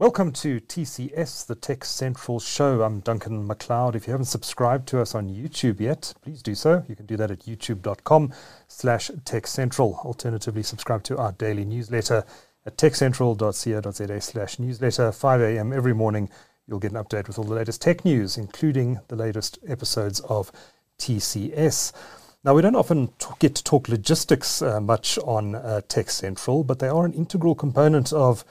Welcome 0.00 0.30
to 0.34 0.60
TCS, 0.60 1.44
the 1.44 1.56
TechCentral 1.56 2.40
show. 2.40 2.82
I'm 2.82 3.00
Duncan 3.00 3.48
McLeod. 3.48 3.96
If 3.96 4.06
you 4.06 4.12
haven't 4.12 4.26
subscribed 4.26 4.86
to 4.90 5.00
us 5.00 5.12
on 5.12 5.28
YouTube 5.28 5.80
yet, 5.80 6.14
please 6.22 6.40
do 6.40 6.54
so. 6.54 6.84
You 6.88 6.94
can 6.94 7.06
do 7.06 7.16
that 7.16 7.32
at 7.32 7.40
youtube.com 7.40 8.32
slash 8.68 9.10
techcentral. 9.24 9.98
Alternatively, 10.04 10.62
subscribe 10.62 11.02
to 11.02 11.18
our 11.18 11.32
daily 11.32 11.64
newsletter 11.64 12.24
at 12.64 12.76
techcentral.co.za 12.76 14.20
slash 14.20 14.60
newsletter. 14.60 15.10
5 15.10 15.40
a.m. 15.40 15.72
every 15.72 15.94
morning, 15.94 16.30
you'll 16.68 16.78
get 16.78 16.92
an 16.92 17.04
update 17.04 17.26
with 17.26 17.36
all 17.36 17.44
the 17.44 17.56
latest 17.56 17.82
tech 17.82 18.04
news, 18.04 18.38
including 18.38 19.00
the 19.08 19.16
latest 19.16 19.58
episodes 19.66 20.20
of 20.20 20.52
TCS. 21.00 21.92
Now, 22.44 22.54
we 22.54 22.62
don't 22.62 22.76
often 22.76 23.10
get 23.40 23.56
to 23.56 23.64
talk 23.64 23.88
logistics 23.88 24.62
uh, 24.62 24.80
much 24.80 25.18
on 25.24 25.56
uh, 25.56 25.80
TechCentral, 25.88 26.64
but 26.64 26.78
they 26.78 26.88
are 26.88 27.04
an 27.04 27.14
integral 27.14 27.56
component 27.56 28.12
of 28.12 28.44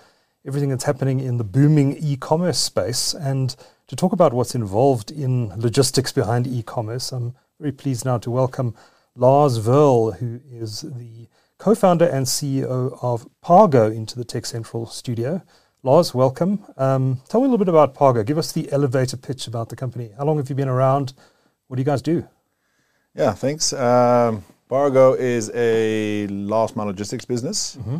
everything 0.47 0.69
that's 0.69 0.85
happening 0.85 1.19
in 1.19 1.37
the 1.37 1.43
booming 1.43 1.97
e-commerce 1.97 2.57
space. 2.57 3.13
And 3.13 3.53
to 3.87 3.97
talk 3.97 4.13
about 4.13 4.31
what's 4.31 4.55
involved 4.55 5.11
in 5.11 5.49
logistics 5.59 6.13
behind 6.13 6.47
e-commerce, 6.47 7.11
I'm 7.11 7.35
very 7.59 7.73
pleased 7.73 8.05
now 8.05 8.17
to 8.19 8.31
welcome 8.31 8.73
Lars 9.13 9.57
Veul, 9.57 10.17
who 10.17 10.39
is 10.49 10.81
the 10.81 11.27
co-founder 11.57 12.05
and 12.05 12.25
CEO 12.25 12.97
of 13.01 13.27
Pargo, 13.43 13.93
into 13.93 14.17
the 14.17 14.23
TechCentral 14.23 14.87
studio. 14.89 15.41
Lars, 15.83 16.13
welcome. 16.13 16.63
Um, 16.77 17.21
tell 17.27 17.41
me 17.41 17.47
a 17.47 17.49
little 17.49 17.65
bit 17.65 17.67
about 17.67 17.93
Pargo. 17.93 18.25
Give 18.25 18.37
us 18.37 18.53
the 18.53 18.71
elevator 18.71 19.17
pitch 19.17 19.47
about 19.47 19.67
the 19.67 19.75
company. 19.75 20.11
How 20.17 20.23
long 20.23 20.37
have 20.37 20.49
you 20.49 20.55
been 20.55 20.69
around? 20.69 21.13
What 21.67 21.75
do 21.75 21.81
you 21.81 21.85
guys 21.85 22.01
do? 22.01 22.25
Yeah, 23.13 23.33
thanks. 23.33 23.73
Um, 23.73 24.45
Pargo 24.71 25.17
is 25.17 25.51
a 25.53 26.27
last 26.27 26.77
mile 26.77 26.87
logistics 26.87 27.25
business. 27.25 27.75
Mm-hmm. 27.75 27.97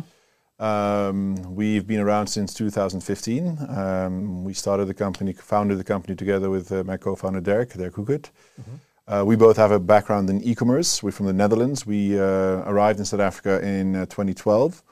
Um, 0.58 1.36
we've 1.54 1.86
been 1.86 2.00
around 2.00 2.26
since 2.26 2.52
2015. 2.54 3.58
Um, 3.68 4.44
we 4.44 4.52
started 4.52 4.86
the 4.86 4.94
company, 4.94 5.32
founded 5.32 5.78
the 5.78 5.84
company 5.84 6.16
together 6.16 6.50
with 6.50 6.72
uh, 6.72 6.82
my 6.84 6.96
co-founder 6.96 7.40
Derk, 7.40 7.74
Derk 7.74 7.92
Hoekert. 7.92 8.30
Mm-hmm. 8.60 8.74
Uh, 9.06 9.24
we 9.24 9.36
both 9.36 9.56
have 9.56 9.70
a 9.70 9.78
background 9.78 10.28
in 10.28 10.42
e-commerce. 10.42 11.02
We're 11.02 11.12
from 11.12 11.26
the 11.26 11.32
Netherlands. 11.32 11.86
We 11.86 12.18
uh, 12.18 12.62
arrived 12.66 12.98
in 12.98 13.04
South 13.04 13.20
Africa 13.20 13.64
in 13.64 13.94
2012. 13.94 14.82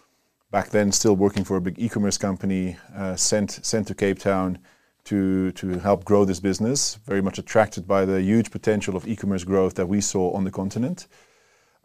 Back 0.53 0.71
then, 0.71 0.93
still 0.93 1.17
working 1.17 1.45
for 1.45 1.57
a 1.57 1.61
big 1.61 1.79
e-commerce 1.79 2.17
company, 2.17 2.77
sent 3.17 3.51
sent 3.67 3.89
to 3.89 3.95
Cape 3.95 4.21
Town 4.21 4.59
to 5.05 5.53
to 5.53 5.81
help 5.81 6.05
grow 6.05 6.25
this 6.25 6.41
business. 6.41 6.95
Very 7.05 7.21
much 7.21 7.39
attracted 7.39 7.87
by 7.87 8.05
the 8.07 8.23
huge 8.23 8.51
potential 8.51 8.97
of 8.97 9.07
e-commerce 9.07 9.45
growth 9.45 9.75
that 9.75 9.89
we 9.89 10.01
saw 10.01 10.33
on 10.33 10.45
the 10.45 10.51
continent. 10.51 11.09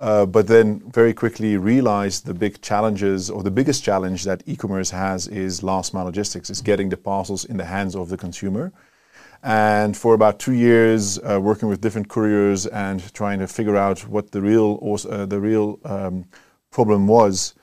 Uh, 0.01 0.25
but 0.25 0.47
then 0.47 0.81
very 0.91 1.13
quickly 1.13 1.57
realized 1.57 2.25
the 2.25 2.33
big 2.33 2.59
challenges 2.61 3.29
or 3.29 3.43
the 3.43 3.51
biggest 3.51 3.83
challenge 3.83 4.23
that 4.23 4.41
e-commerce 4.47 4.89
has 4.89 5.27
is 5.27 5.61
last 5.61 5.93
mile 5.93 6.05
logistics, 6.05 6.49
is 6.49 6.59
getting 6.59 6.89
the 6.89 6.97
parcels 6.97 7.45
in 7.45 7.55
the 7.55 7.65
hands 7.65 7.95
of 7.95 8.09
the 8.09 8.17
consumer. 8.17 8.73
And 9.43 9.95
for 9.95 10.15
about 10.15 10.39
two 10.39 10.53
years, 10.53 11.19
uh, 11.19 11.39
working 11.39 11.69
with 11.69 11.81
different 11.81 12.07
couriers 12.07 12.65
and 12.65 13.13
trying 13.13 13.39
to 13.39 13.47
figure 13.47 13.77
out 13.77 13.99
what 14.07 14.31
the 14.31 14.41
real 14.41 14.79
uh, 15.07 15.27
the 15.27 15.39
real 15.39 15.79
um, 15.85 16.25
problem 16.71 17.07
was, 17.07 17.53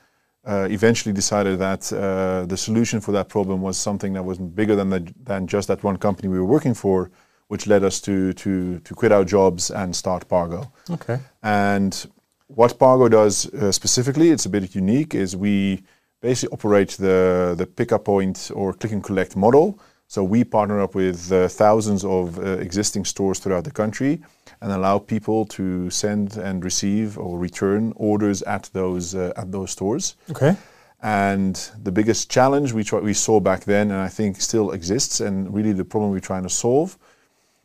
uh, 0.45 0.69
eventually 0.71 1.13
decided 1.13 1.59
that 1.59 1.93
uh, 1.93 2.47
the 2.47 2.57
solution 2.57 3.01
for 3.01 3.11
that 3.13 3.29
problem 3.29 3.63
was 3.63 3.77
something 3.77 4.13
that 4.13 4.25
was 4.25 4.39
bigger 4.39 4.77
than 4.77 4.91
the, 4.91 5.13
than 5.25 5.49
just 5.49 5.67
that 5.69 5.83
one 5.83 5.97
company 5.97 6.29
we 6.29 6.39
were 6.39 6.53
working 6.57 6.75
for, 6.75 7.11
which 7.49 7.67
led 7.67 7.83
us 7.83 8.01
to 8.01 8.33
to 8.35 8.79
to 8.81 8.95
quit 8.95 9.11
our 9.11 9.25
jobs 9.25 9.71
and 9.71 9.95
start 9.95 10.29
Pargo. 10.29 10.71
Okay. 10.91 11.19
And 11.43 12.07
what 12.49 12.79
Pargo 12.79 13.11
does 13.11 13.47
uh, 13.55 13.71
specifically, 13.71 14.31
it's 14.31 14.47
a 14.47 14.49
bit 14.49 14.75
unique, 14.75 15.15
is 15.15 15.37
we 15.37 15.83
basically 16.21 16.53
operate 16.53 16.91
the, 16.91 17.55
the 17.57 17.67
pickup 17.67 18.05
point 18.05 18.51
or 18.55 18.73
click 18.73 18.93
and 18.93 19.05
collect 19.05 19.37
model. 19.37 19.79
So 20.09 20.25
we 20.25 20.43
partner 20.43 20.81
up 20.81 20.95
with 20.95 21.31
uh, 21.31 21.49
thousands 21.49 22.05
of 22.05 22.39
uh, 22.39 22.43
existing 22.59 23.05
stores 23.05 23.39
throughout 23.39 23.65
the 23.65 23.71
country 23.71 24.23
and 24.63 24.73
allow 24.73 24.99
people 24.99 25.45
to 25.45 25.91
send 25.91 26.39
and 26.39 26.65
receive 26.65 27.19
or 27.19 27.39
return 27.39 27.93
orders 27.97 28.43
at 28.43 28.71
those 28.73 29.15
uh, 29.15 29.33
at 29.37 29.53
those 29.53 29.71
stores. 29.71 30.17
Okay. 30.31 30.57
And 31.03 31.55
the 31.83 31.93
biggest 31.93 32.31
challenge 32.31 32.73
we 32.73 32.83
try, 32.83 32.99
we 33.01 33.15
saw 33.15 33.39
back 33.39 33.65
then, 33.65 33.91
and 33.91 34.01
I 34.01 34.09
think 34.09 34.41
still 34.41 34.73
exists, 34.73 35.21
and 35.21 35.55
really 35.55 35.73
the 35.73 35.85
problem 35.85 36.11
we're 36.11 36.21
trying 36.21 36.43
to 36.43 36.51
solve, 36.51 36.99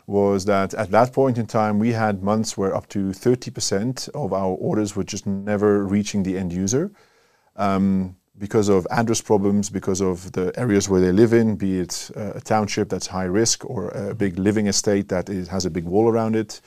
was 0.07 0.45
that 0.45 0.73
at 0.73 0.91
that 0.91 1.13
point 1.13 1.37
in 1.37 1.45
time, 1.45 1.79
we 1.79 1.91
had 1.91 2.23
months 2.23 2.57
where 2.57 2.75
up 2.75 2.87
to 2.89 3.09
30% 3.09 4.09
of 4.09 4.33
our 4.33 4.55
orders 4.55 4.95
were 4.95 5.03
just 5.03 5.25
never 5.25 5.85
reaching 5.85 6.23
the 6.23 6.37
end 6.37 6.51
user 6.51 6.91
um, 7.55 8.15
because 8.37 8.67
of 8.67 8.85
address 8.91 9.21
problems, 9.21 9.69
because 9.69 10.01
of 10.01 10.31
the 10.33 10.51
areas 10.59 10.89
where 10.89 10.99
they 10.99 11.11
live 11.11 11.33
in, 11.33 11.55
be 11.55 11.79
it 11.79 12.11
uh, 12.17 12.33
a 12.35 12.41
township 12.41 12.89
that's 12.89 13.07
high 13.07 13.23
risk 13.23 13.63
or 13.65 13.89
a 13.89 14.13
big 14.13 14.37
living 14.37 14.67
estate 14.67 15.07
that 15.07 15.29
is, 15.29 15.47
has 15.47 15.65
a 15.65 15.69
big 15.69 15.85
wall 15.85 16.09
around 16.09 16.35
it. 16.35 16.59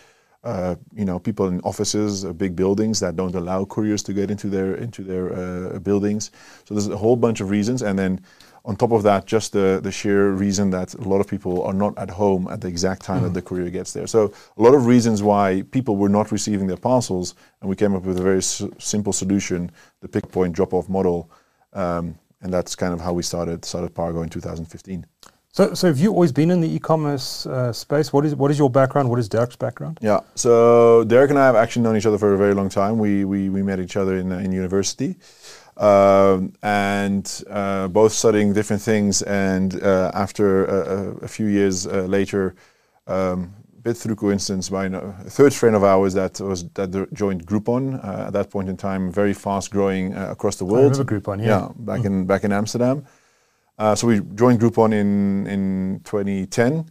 Uh, 0.44 0.76
you 0.94 1.04
know, 1.04 1.18
people 1.18 1.48
in 1.48 1.60
offices, 1.62 2.24
uh, 2.24 2.32
big 2.32 2.54
buildings 2.54 3.00
that 3.00 3.16
don't 3.16 3.34
allow 3.34 3.64
couriers 3.64 4.00
to 4.00 4.12
get 4.12 4.30
into 4.30 4.48
their 4.48 4.76
into 4.76 5.03
their 5.03 5.34
uh, 5.34 5.78
buildings. 5.80 6.30
So 6.64 6.72
there's 6.72 6.86
a 6.86 6.97
whole 6.97 7.16
bunch 7.16 7.41
of 7.41 7.50
reasons, 7.50 7.82
and 7.82 7.98
then 7.98 8.20
on 8.66 8.75
top 8.75 8.91
of 8.91 9.04
that, 9.04 9.27
just 9.27 9.53
the, 9.53 9.81
the 9.81 9.93
sheer 9.93 10.31
reason 10.31 10.71
that 10.71 10.93
a 10.94 11.09
lot 11.09 11.21
of 11.21 11.28
people 11.28 11.62
are 11.62 11.72
not 11.72 11.97
at 11.97 12.10
home 12.10 12.49
at 12.49 12.60
the 12.60 12.66
exact 12.66 13.03
time 13.03 13.21
mm. 13.21 13.25
that 13.25 13.34
the 13.34 13.41
courier 13.41 13.71
gets 13.71 13.93
there. 13.93 14.09
So 14.09 14.32
a 14.56 14.62
lot 14.62 14.75
of 14.75 14.87
reasons 14.87 15.22
why 15.22 15.62
people 15.71 15.97
were 15.97 16.09
not 16.09 16.32
receiving 16.32 16.66
their 16.66 16.77
parcels, 16.77 17.37
and 17.60 17.71
we 17.71 17.77
came 17.77 17.94
up 17.94 18.03
with 18.03 18.19
a 18.19 18.22
very 18.22 18.38
s- 18.38 18.65
simple 18.78 19.12
solution, 19.12 19.71
the 20.00 20.09
pick 20.09 20.31
point 20.32 20.53
drop 20.53 20.75
off 20.75 20.88
model, 20.88 21.31
um, 21.75 22.19
and 22.43 22.53
that's 22.53 22.75
kind 22.75 22.93
of 22.93 23.00
how 23.00 23.12
we 23.12 23.22
started 23.22 23.65
started 23.65 23.94
Pargo 23.94 24.22
in 24.22 24.28
2015. 24.28 25.06
So, 25.53 25.72
so 25.72 25.87
have 25.87 25.98
you 25.98 26.10
always 26.10 26.33
been 26.33 26.50
in 26.50 26.60
the 26.60 26.69
e-commerce 26.69 27.47
uh, 27.47 27.72
space? 27.72 28.12
What 28.12 28.27
is 28.27 28.34
what 28.34 28.50
is 28.50 28.59
your 28.59 28.69
background? 28.69 29.09
What 29.09 29.19
is 29.19 29.27
Derk's 29.27 29.56
background? 29.56 29.98
Yeah, 30.03 30.21
so 30.34 31.04
Derek 31.04 31.31
and 31.31 31.38
I 31.38 31.47
have 31.47 31.56
actually 31.56 31.83
known 31.83 31.97
each 31.97 32.04
other 32.04 32.19
for 32.19 32.34
a 32.34 32.37
very 32.37 32.53
long 32.53 32.69
time. 32.69 32.98
We 32.98 33.25
we, 33.25 33.48
we 33.48 33.62
met 33.62 33.81
each 33.81 33.97
other 33.97 34.19
in 34.19 34.33
uh, 34.33 34.38
in 34.38 34.53
university. 34.53 35.16
Um, 35.78 36.54
and 36.62 37.44
uh, 37.50 37.88
both 37.88 38.12
studying 38.12 38.54
different 38.54 38.81
things. 38.81 39.20
And 39.22 39.82
uh, 39.82 40.10
after 40.14 40.64
a, 40.64 41.25
a, 41.25 41.28
few 41.28 41.48
years 41.48 41.87
uh, 41.87 42.04
later, 42.04 42.54
um, 43.06 43.53
bit 43.86 43.97
through 43.97 44.16
coincidence, 44.16 44.69
by 44.69 44.86
a 44.86 45.31
third 45.38 45.54
friend 45.54 45.76
of 45.76 45.84
ours 45.84 46.12
that 46.15 46.41
was 46.41 46.60
that 46.78 46.91
joined 47.12 47.47
Groupon 47.47 47.82
uh, 48.04 48.26
at 48.28 48.32
that 48.32 48.50
point 48.50 48.69
in 48.69 48.76
time, 48.76 49.12
very 49.12 49.34
fast 49.34 49.70
growing 49.70 50.04
uh, 50.15 50.31
across 50.34 50.56
the 50.56 50.65
world. 50.65 50.92
I 50.92 50.98
remember 50.98 51.12
Groupon, 51.12 51.38
yeah, 51.41 51.47
yeah 51.47 51.69
back 51.91 52.00
mm. 52.00 52.06
in 52.06 52.26
back 52.26 52.42
in 52.44 52.53
Amsterdam. 52.53 53.04
Uh, 53.78 53.94
so 53.94 54.06
we 54.06 54.20
joined 54.34 54.59
Groupon 54.60 54.92
in 54.92 55.47
in 55.47 56.00
2010. 56.04 56.86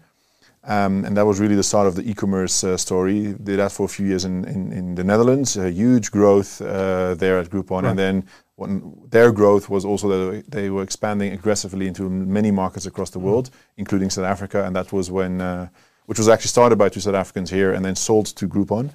Um, 0.67 1.05
and 1.05 1.15
that 1.15 1.25
was 1.27 1.39
really 1.39 1.55
the 1.55 1.69
start 1.71 1.85
of 1.85 1.93
the 1.93 2.09
e-commerce 2.09 2.63
uh, 2.63 2.75
story. 2.75 3.35
Did 3.43 3.59
that 3.59 3.71
for 3.71 3.85
a 3.85 3.87
few 3.87 4.07
years 4.07 4.25
in, 4.25 4.45
in, 4.45 4.71
in 4.73 4.95
the 4.95 5.03
Netherlands, 5.03 5.55
uh, 5.57 5.65
huge 5.65 6.09
growth 6.09 6.59
uh, 6.59 7.13
there 7.13 7.37
at 7.37 7.51
Groupon, 7.51 7.83
right. 7.83 7.89
and 7.91 7.99
then 7.99 8.25
their 8.57 9.31
growth 9.31 9.69
was 9.69 9.83
also 9.83 10.07
that 10.07 10.49
they 10.49 10.69
were 10.69 10.83
expanding 10.83 11.33
aggressively 11.33 11.87
into 11.87 12.09
many 12.09 12.51
markets 12.51 12.85
across 12.85 13.09
the 13.09 13.19
mm. 13.19 13.23
world, 13.23 13.49
including 13.77 14.09
South 14.09 14.25
Africa, 14.25 14.63
and 14.65 14.75
that 14.75 14.93
was 14.93 15.11
when, 15.11 15.41
uh, 15.41 15.67
which 16.05 16.17
was 16.17 16.29
actually 16.29 16.49
started 16.49 16.77
by 16.77 16.87
two 16.89 17.01
South 17.01 17.15
Africans 17.15 17.49
here 17.49 17.73
and 17.73 17.83
then 17.83 17.95
sold 17.95 18.27
to 18.27 18.47
Groupon, 18.47 18.91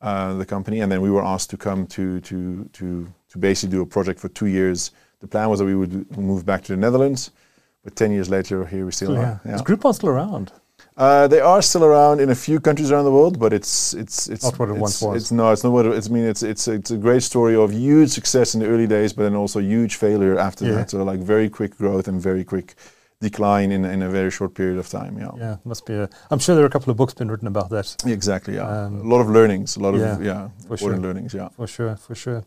uh, 0.00 0.34
the 0.34 0.46
company, 0.46 0.80
and 0.80 0.90
then 0.90 1.00
we 1.00 1.10
were 1.10 1.24
asked 1.24 1.50
to 1.50 1.56
come 1.56 1.86
to 1.88 2.20
to 2.20 2.68
to 2.72 3.12
to 3.30 3.38
basically 3.38 3.76
do 3.76 3.82
a 3.82 3.86
project 3.86 4.20
for 4.20 4.28
two 4.28 4.46
years. 4.46 4.92
The 5.18 5.26
plan 5.26 5.50
was 5.50 5.58
that 5.58 5.66
we 5.66 5.74
would 5.74 6.16
move 6.16 6.46
back 6.46 6.62
to 6.64 6.72
the 6.72 6.78
Netherlands, 6.78 7.32
but 7.82 7.96
ten 7.96 8.12
years 8.12 8.30
later, 8.30 8.64
here 8.64 8.86
we 8.86 8.92
still 8.92 9.14
yeah. 9.14 9.20
are. 9.20 9.40
Yeah. 9.44 9.54
Is 9.56 9.62
Groupon 9.62 9.94
still 9.94 10.10
around? 10.10 10.52
Uh, 11.00 11.26
they 11.26 11.40
are 11.40 11.62
still 11.62 11.82
around 11.82 12.20
in 12.20 12.28
a 12.28 12.34
few 12.34 12.60
countries 12.60 12.92
around 12.92 13.06
the 13.06 13.10
world, 13.10 13.38
but 13.38 13.54
it's 13.54 13.94
it's 13.94 14.28
it's 14.28 14.44
not 14.44 14.58
what 14.58 14.68
it 14.68 14.72
it's, 14.72 14.80
once 14.80 15.00
was. 15.00 15.16
It's 15.16 15.32
no, 15.32 15.50
it's 15.50 15.64
not 15.64 15.72
what 15.72 15.86
it, 15.86 15.92
it's. 15.94 16.10
I 16.10 16.12
mean, 16.12 16.24
it's 16.24 16.42
it's 16.42 16.68
it's 16.68 16.90
a 16.90 16.98
great 16.98 17.22
story 17.22 17.56
of 17.56 17.72
huge 17.72 18.10
success 18.10 18.54
in 18.54 18.60
the 18.60 18.66
early 18.66 18.86
days, 18.86 19.14
but 19.14 19.22
then 19.22 19.34
also 19.34 19.60
huge 19.60 19.96
failure 19.96 20.38
after 20.38 20.66
yeah. 20.66 20.72
that. 20.72 20.90
So 20.90 21.02
like 21.02 21.20
very 21.20 21.48
quick 21.48 21.78
growth 21.78 22.06
and 22.06 22.20
very 22.20 22.44
quick 22.44 22.74
decline 23.22 23.72
in 23.72 23.86
in 23.86 24.02
a 24.02 24.10
very 24.10 24.30
short 24.30 24.52
period 24.52 24.76
of 24.76 24.90
time. 24.90 25.16
Yeah. 25.18 25.30
Yeah, 25.38 25.56
must 25.64 25.86
be. 25.86 25.94
A, 25.94 26.10
I'm 26.30 26.38
sure 26.38 26.54
there 26.54 26.64
are 26.64 26.68
a 26.68 26.70
couple 26.70 26.90
of 26.90 26.98
books 26.98 27.14
been 27.14 27.30
written 27.30 27.48
about 27.48 27.70
that. 27.70 27.96
Exactly. 28.04 28.56
Yeah. 28.56 28.68
Um, 28.68 29.00
a 29.00 29.08
lot 29.08 29.22
of 29.22 29.30
learnings. 29.30 29.76
A 29.76 29.80
lot 29.80 29.94
yeah, 29.94 30.16
of 30.16 30.22
yeah 30.22 30.48
for 30.68 30.76
sure. 30.76 30.98
learnings. 30.98 31.32
Yeah. 31.32 31.48
For 31.48 31.66
sure. 31.66 31.96
For 31.96 32.14
sure. 32.14 32.44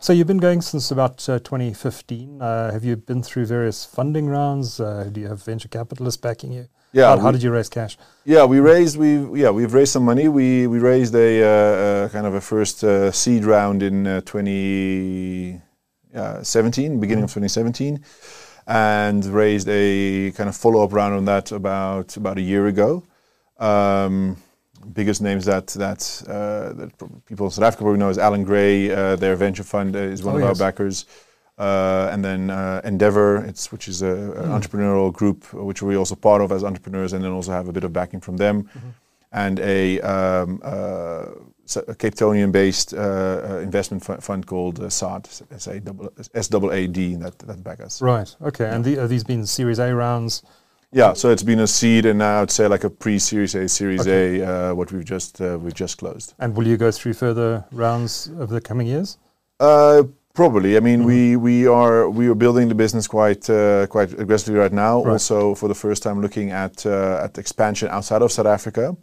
So 0.00 0.12
you've 0.12 0.26
been 0.26 0.38
going 0.38 0.60
since 0.60 0.90
about 0.90 1.28
uh, 1.28 1.38
2015. 1.38 2.42
Uh, 2.42 2.72
have 2.72 2.84
you 2.84 2.96
been 2.96 3.22
through 3.22 3.46
various 3.46 3.84
funding 3.84 4.26
rounds? 4.26 4.80
Uh, 4.80 5.08
do 5.12 5.20
you 5.20 5.28
have 5.28 5.44
venture 5.44 5.68
capitalists 5.68 6.20
backing 6.20 6.50
you? 6.50 6.66
Yeah. 6.92 7.06
How, 7.06 7.18
how, 7.18 7.30
did 7.30 7.42
you 7.42 7.50
raise 7.50 7.70
cash? 7.70 7.96
Yeah, 8.24 8.44
we 8.44 8.60
raised 8.60 8.96
we 8.98 9.40
yeah 9.40 9.50
we've 9.50 9.72
raised 9.72 9.92
some 9.92 10.04
money. 10.04 10.28
We 10.28 10.66
we 10.66 10.78
raised 10.78 11.14
a 11.14 11.42
uh, 11.42 11.46
uh, 11.46 12.10
kind 12.10 12.26
of 12.26 12.34
a 12.34 12.40
first 12.40 12.84
uh, 12.84 13.10
seed 13.10 13.44
round 13.44 13.82
in 13.82 14.06
uh, 14.06 14.20
2017, 14.20 17.00
beginning 17.00 17.24
mm-hmm. 17.24 17.24
of 17.24 17.30
2017, 17.30 18.04
and 18.66 19.24
raised 19.24 19.68
a 19.70 20.32
kind 20.32 20.48
of 20.48 20.56
follow 20.56 20.84
up 20.84 20.92
round 20.92 21.14
on 21.14 21.24
that 21.24 21.50
about 21.50 22.16
about 22.16 22.36
a 22.36 22.42
year 22.42 22.66
ago. 22.66 23.02
Um, 23.58 24.36
biggest 24.92 25.22
names 25.22 25.46
that 25.46 25.68
that, 25.68 26.22
uh, 26.28 26.74
that 26.74 26.92
people 27.26 27.46
in 27.46 27.52
South 27.52 27.64
Africa 27.64 27.84
probably 27.84 28.00
know 28.00 28.10
is 28.10 28.18
Allan 28.18 28.44
Gray. 28.44 28.90
Uh, 28.90 29.16
their 29.16 29.36
venture 29.36 29.64
fund 29.64 29.96
is 29.96 30.22
one 30.22 30.34
oh, 30.34 30.38
of 30.38 30.42
yes. 30.42 30.60
our 30.60 30.66
backers. 30.66 31.06
Uh, 31.58 32.08
and 32.10 32.24
then 32.24 32.50
uh, 32.50 32.80
Endeavor, 32.84 33.44
it's, 33.44 33.70
which 33.70 33.86
is 33.86 34.02
a, 34.02 34.06
an 34.06 34.48
entrepreneurial 34.50 35.12
group, 35.12 35.52
which 35.52 35.82
we're 35.82 35.98
also 35.98 36.14
part 36.14 36.40
of 36.42 36.50
as 36.50 36.64
entrepreneurs, 36.64 37.12
and 37.12 37.22
then 37.22 37.30
also 37.30 37.52
have 37.52 37.68
a 37.68 37.72
bit 37.72 37.84
of 37.84 37.92
backing 37.92 38.20
from 38.20 38.36
them. 38.36 38.68
And 39.32 39.60
a, 39.60 40.00
um, 40.00 40.60
uh, 40.62 41.26
a 41.88 41.94
Cape 41.94 42.14
Townian-based 42.14 42.92
uh, 42.92 42.98
uh, 42.98 43.58
investment 43.62 44.04
fu- 44.04 44.16
fund 44.16 44.46
called 44.46 44.80
uh, 44.80 44.90
SAD, 44.90 45.28
S-A-A-D, 45.50 47.14
that, 47.16 47.38
that 47.38 47.64
back 47.64 47.80
us. 47.80 48.02
Right. 48.02 48.34
Okay. 48.42 48.68
And 48.68 48.84
the, 48.84 48.98
are 48.98 49.08
these 49.08 49.24
been 49.24 49.46
Series 49.46 49.78
A 49.78 49.94
rounds? 49.94 50.42
Yeah, 50.94 51.14
so 51.14 51.30
it's 51.30 51.42
been 51.42 51.60
a 51.60 51.66
seed, 51.66 52.04
and 52.04 52.18
now 52.18 52.42
I'd 52.42 52.50
say 52.50 52.66
like 52.66 52.84
a 52.84 52.90
pre-Series 52.90 53.54
A, 53.54 53.66
Series 53.66 54.06
A, 54.06 54.42
uh, 54.42 54.74
what 54.74 54.92
we've 54.92 55.04
just 55.04 55.40
uh, 55.40 55.58
we've 55.58 55.72
just 55.72 55.96
closed. 55.96 56.34
And 56.38 56.54
will 56.54 56.66
you 56.66 56.76
go 56.76 56.90
through 56.90 57.14
further 57.14 57.64
rounds 57.72 58.30
over 58.38 58.52
the 58.52 58.60
coming 58.60 58.86
years? 58.86 59.16
Probably. 60.34 60.76
I 60.76 60.80
mean, 60.80 61.00
Mm-hmm. 61.00 61.06
we 61.08 61.36
we 61.36 61.66
are 61.66 62.08
we 62.08 62.28
are 62.28 62.34
building 62.34 62.68
the 62.68 62.74
business 62.74 63.06
quite 63.06 63.50
uh, 63.50 63.86
quite 63.88 64.12
aggressively 64.18 64.58
right 64.60 64.72
now. 64.72 65.02
Right. 65.04 65.12
Also, 65.12 65.54
for 65.54 65.68
the 65.68 65.74
first 65.74 66.02
time, 66.02 66.20
looking 66.22 66.50
at 66.52 66.86
uh, 66.86 67.24
at 67.24 67.38
expansion 67.38 67.88
outside 67.90 68.22
of 68.22 68.32
South 68.32 68.46
Africa. 68.46 68.96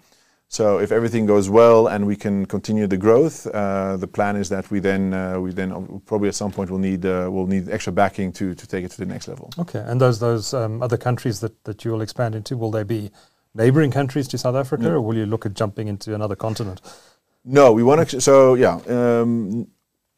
So, 0.52 0.80
if 0.80 0.92
everything 0.92 1.28
goes 1.28 1.48
well 1.48 1.86
and 1.88 2.08
we 2.08 2.16
can 2.16 2.48
continue 2.48 2.88
the 2.88 2.98
growth, 2.98 3.46
uh, 3.46 3.98
the 3.98 4.08
plan 4.08 4.36
is 4.36 4.50
that 4.50 4.72
we 4.72 4.80
then 4.80 5.14
uh, 5.14 5.40
we 5.40 5.52
then 5.52 6.02
probably 6.08 6.30
at 6.30 6.36
some 6.36 6.52
point 6.52 6.72
will 6.72 6.80
need 6.80 7.06
uh, 7.06 7.30
will 7.32 7.46
need 7.46 7.70
extra 7.70 7.94
backing 7.94 8.32
to 8.34 8.56
to 8.56 8.66
take 8.66 8.84
it 8.84 8.92
to 8.92 8.98
the 8.98 9.06
next 9.06 9.28
level. 9.28 9.52
Okay. 9.60 9.84
And 9.86 10.02
those 10.02 10.18
those 10.20 10.52
um, 10.56 10.82
other 10.82 10.98
countries 10.98 11.40
that, 11.42 11.64
that 11.66 11.86
you 11.86 11.92
will 11.92 12.02
expand 12.02 12.34
into, 12.34 12.58
will 12.58 12.72
they 12.72 12.84
be 12.84 13.12
neighboring 13.54 13.92
countries 13.92 14.28
to 14.30 14.38
South 14.40 14.56
Africa, 14.56 14.84
No. 14.84 14.96
or 14.96 15.02
will 15.02 15.16
you 15.18 15.28
look 15.28 15.46
at 15.46 15.54
jumping 15.54 15.88
into 15.88 16.16
another 16.16 16.36
continent? 16.36 16.82
No, 17.46 17.72
we 17.72 17.84
want 17.84 18.10
to. 18.10 18.20
So 18.20 18.56
yeah, 18.56 18.80
um, 18.88 19.68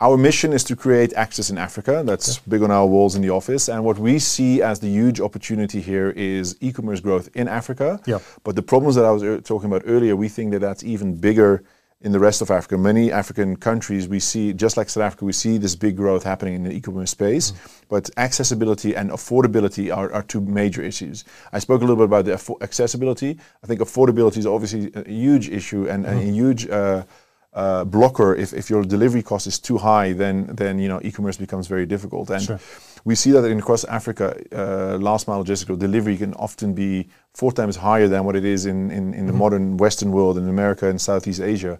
our 0.01 0.17
mission 0.17 0.51
is 0.51 0.63
to 0.63 0.75
create 0.75 1.13
access 1.13 1.51
in 1.51 1.57
Africa. 1.59 2.01
That's 2.03 2.39
big 2.39 2.63
on 2.63 2.71
our 2.71 2.87
walls 2.87 3.15
in 3.15 3.21
the 3.21 3.29
office. 3.29 3.69
And 3.69 3.85
what 3.85 3.99
we 3.99 4.17
see 4.17 4.61
as 4.61 4.79
the 4.79 4.87
huge 4.87 5.21
opportunity 5.21 5.79
here 5.79 6.09
is 6.09 6.57
e-commerce 6.59 6.99
growth 6.99 7.29
in 7.35 7.47
Africa. 7.47 7.99
Yeah. 8.07 8.17
But 8.43 8.55
the 8.55 8.63
problems 8.63 8.95
that 8.95 9.05
I 9.05 9.11
was 9.11 9.21
ear- 9.21 9.39
talking 9.41 9.69
about 9.69 9.83
earlier, 9.85 10.15
we 10.15 10.27
think 10.27 10.51
that 10.53 10.59
that's 10.59 10.83
even 10.83 11.15
bigger 11.15 11.63
in 12.01 12.11
the 12.11 12.19
rest 12.19 12.41
of 12.41 12.49
Africa. 12.49 12.79
Many 12.79 13.11
African 13.11 13.55
countries, 13.55 14.07
we 14.07 14.19
see, 14.19 14.53
just 14.53 14.75
like 14.75 14.89
South 14.89 15.03
Africa, 15.03 15.23
we 15.23 15.33
see 15.33 15.59
this 15.59 15.75
big 15.75 15.95
growth 15.95 16.23
happening 16.23 16.55
in 16.55 16.63
the 16.63 16.71
e-commerce 16.71 17.11
space. 17.11 17.51
Mm. 17.51 17.57
But 17.89 18.09
accessibility 18.17 18.95
and 18.95 19.11
affordability 19.11 19.95
are, 19.95 20.11
are 20.11 20.23
two 20.23 20.41
major 20.41 20.81
issues. 20.81 21.25
I 21.53 21.59
spoke 21.59 21.81
a 21.81 21.85
little 21.85 21.95
bit 21.95 22.05
about 22.05 22.25
the 22.25 22.31
affo- 22.31 22.59
accessibility. 22.63 23.37
I 23.63 23.67
think 23.67 23.81
affordability 23.81 24.37
is 24.37 24.47
obviously 24.47 24.91
a 24.95 25.07
huge 25.07 25.49
issue 25.49 25.87
and, 25.87 26.07
and 26.07 26.17
a 26.17 26.23
mm-hmm. 26.23 26.33
huge 26.33 26.67
uh, 26.69 27.03
uh, 27.53 27.83
blocker. 27.83 28.35
If, 28.35 28.53
if 28.53 28.69
your 28.69 28.83
delivery 28.83 29.23
cost 29.23 29.47
is 29.47 29.59
too 29.59 29.77
high, 29.77 30.13
then 30.13 30.47
then 30.55 30.79
you 30.79 30.87
know 30.87 30.99
e-commerce 31.03 31.37
becomes 31.37 31.67
very 31.67 31.85
difficult. 31.85 32.29
And 32.29 32.41
Sure. 32.43 32.59
we 33.03 33.15
see 33.15 33.31
that 33.31 33.43
in 33.45 33.59
across 33.59 33.83
Africa, 33.85 34.35
uh, 34.51 34.97
last 34.97 35.27
mile 35.27 35.43
logistical 35.43 35.77
delivery 35.77 36.17
can 36.17 36.33
often 36.35 36.73
be 36.73 37.09
four 37.33 37.51
times 37.51 37.75
higher 37.75 38.07
than 38.07 38.23
what 38.23 38.35
it 38.35 38.45
is 38.45 38.65
in, 38.65 38.91
in, 38.91 39.13
in 39.13 39.25
the 39.25 39.33
modern 39.33 39.77
Western 39.77 40.11
world 40.11 40.37
in 40.37 40.47
America 40.47 40.87
and 40.87 40.99
Southeast 40.99 41.41
Asia. 41.41 41.79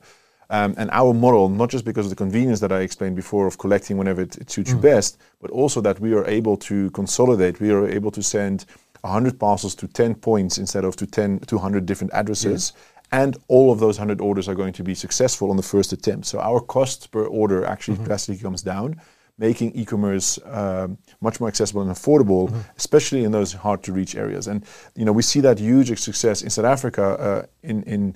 Um, 0.49 0.73
and 0.77 0.89
our 0.91 1.13
model, 1.13 1.47
not 1.47 1.69
just 1.69 1.85
because 1.85 2.05
of 2.05 2.09
the 2.09 2.15
convenience 2.17 2.59
that 2.59 2.73
I 2.73 2.81
explained 2.81 3.15
before 3.15 3.47
of 3.47 3.57
collecting 3.57 3.97
whenever 3.97 4.21
it, 4.21 4.35
it 4.37 4.51
suits 4.51 4.71
you 4.71 4.77
best, 4.77 5.17
but 5.41 5.49
also 5.51 5.79
that 5.79 6.01
we 6.01 6.13
are 6.13 6.25
able 6.27 6.57
to 6.57 6.89
consolidate. 6.91 7.61
We 7.61 7.71
are 7.71 7.87
able 7.87 8.11
to 8.11 8.21
send 8.21 8.65
100 9.01 9.39
parcels 9.39 9.75
to 9.75 9.87
10 9.87 10.15
points 10.15 10.57
instead 10.57 10.83
of 10.83 10.97
to 10.97 11.05
10, 11.07 11.39
200 11.39 11.85
different 11.85 12.13
addresses. 12.13 12.73
And 13.11 13.37
all 13.49 13.71
of 13.71 13.79
those 13.79 13.99
100 13.99 14.21
orders 14.21 14.47
are 14.47 14.55
going 14.55 14.73
to 14.73 14.83
be 14.83 14.95
successful 14.95 15.49
on 15.49 15.57
the 15.57 15.63
first 15.63 15.91
attempt. 15.91 16.27
So 16.27 16.39
our 16.39 16.61
cost 16.61 17.11
per 17.11 17.25
order 17.25 17.65
actually 17.65 17.97
drastically 18.05 18.41
comes 18.41 18.61
down, 18.61 19.01
making 19.37 19.73
e-commerce 19.73 20.39
um, 20.45 20.97
much 21.19 21.39
more 21.39 21.49
accessible 21.49 21.81
and 21.81 21.91
affordable, 21.91 22.53
especially 22.77 23.23
in 23.25 23.31
those 23.31 23.51
hard 23.51 23.83
to 23.83 23.91
reach 23.91 24.15
areas. 24.15 24.47
And 24.47 24.65
you 24.95 25.03
know 25.03 25.11
we 25.11 25.23
see 25.23 25.41
that 25.41 25.59
huge 25.59 25.99
success 25.99 26.41
in 26.41 26.49
South 26.49 26.65
Africa 26.65 27.03
uh, 27.03 27.45
in 27.63 27.83
in 27.83 28.15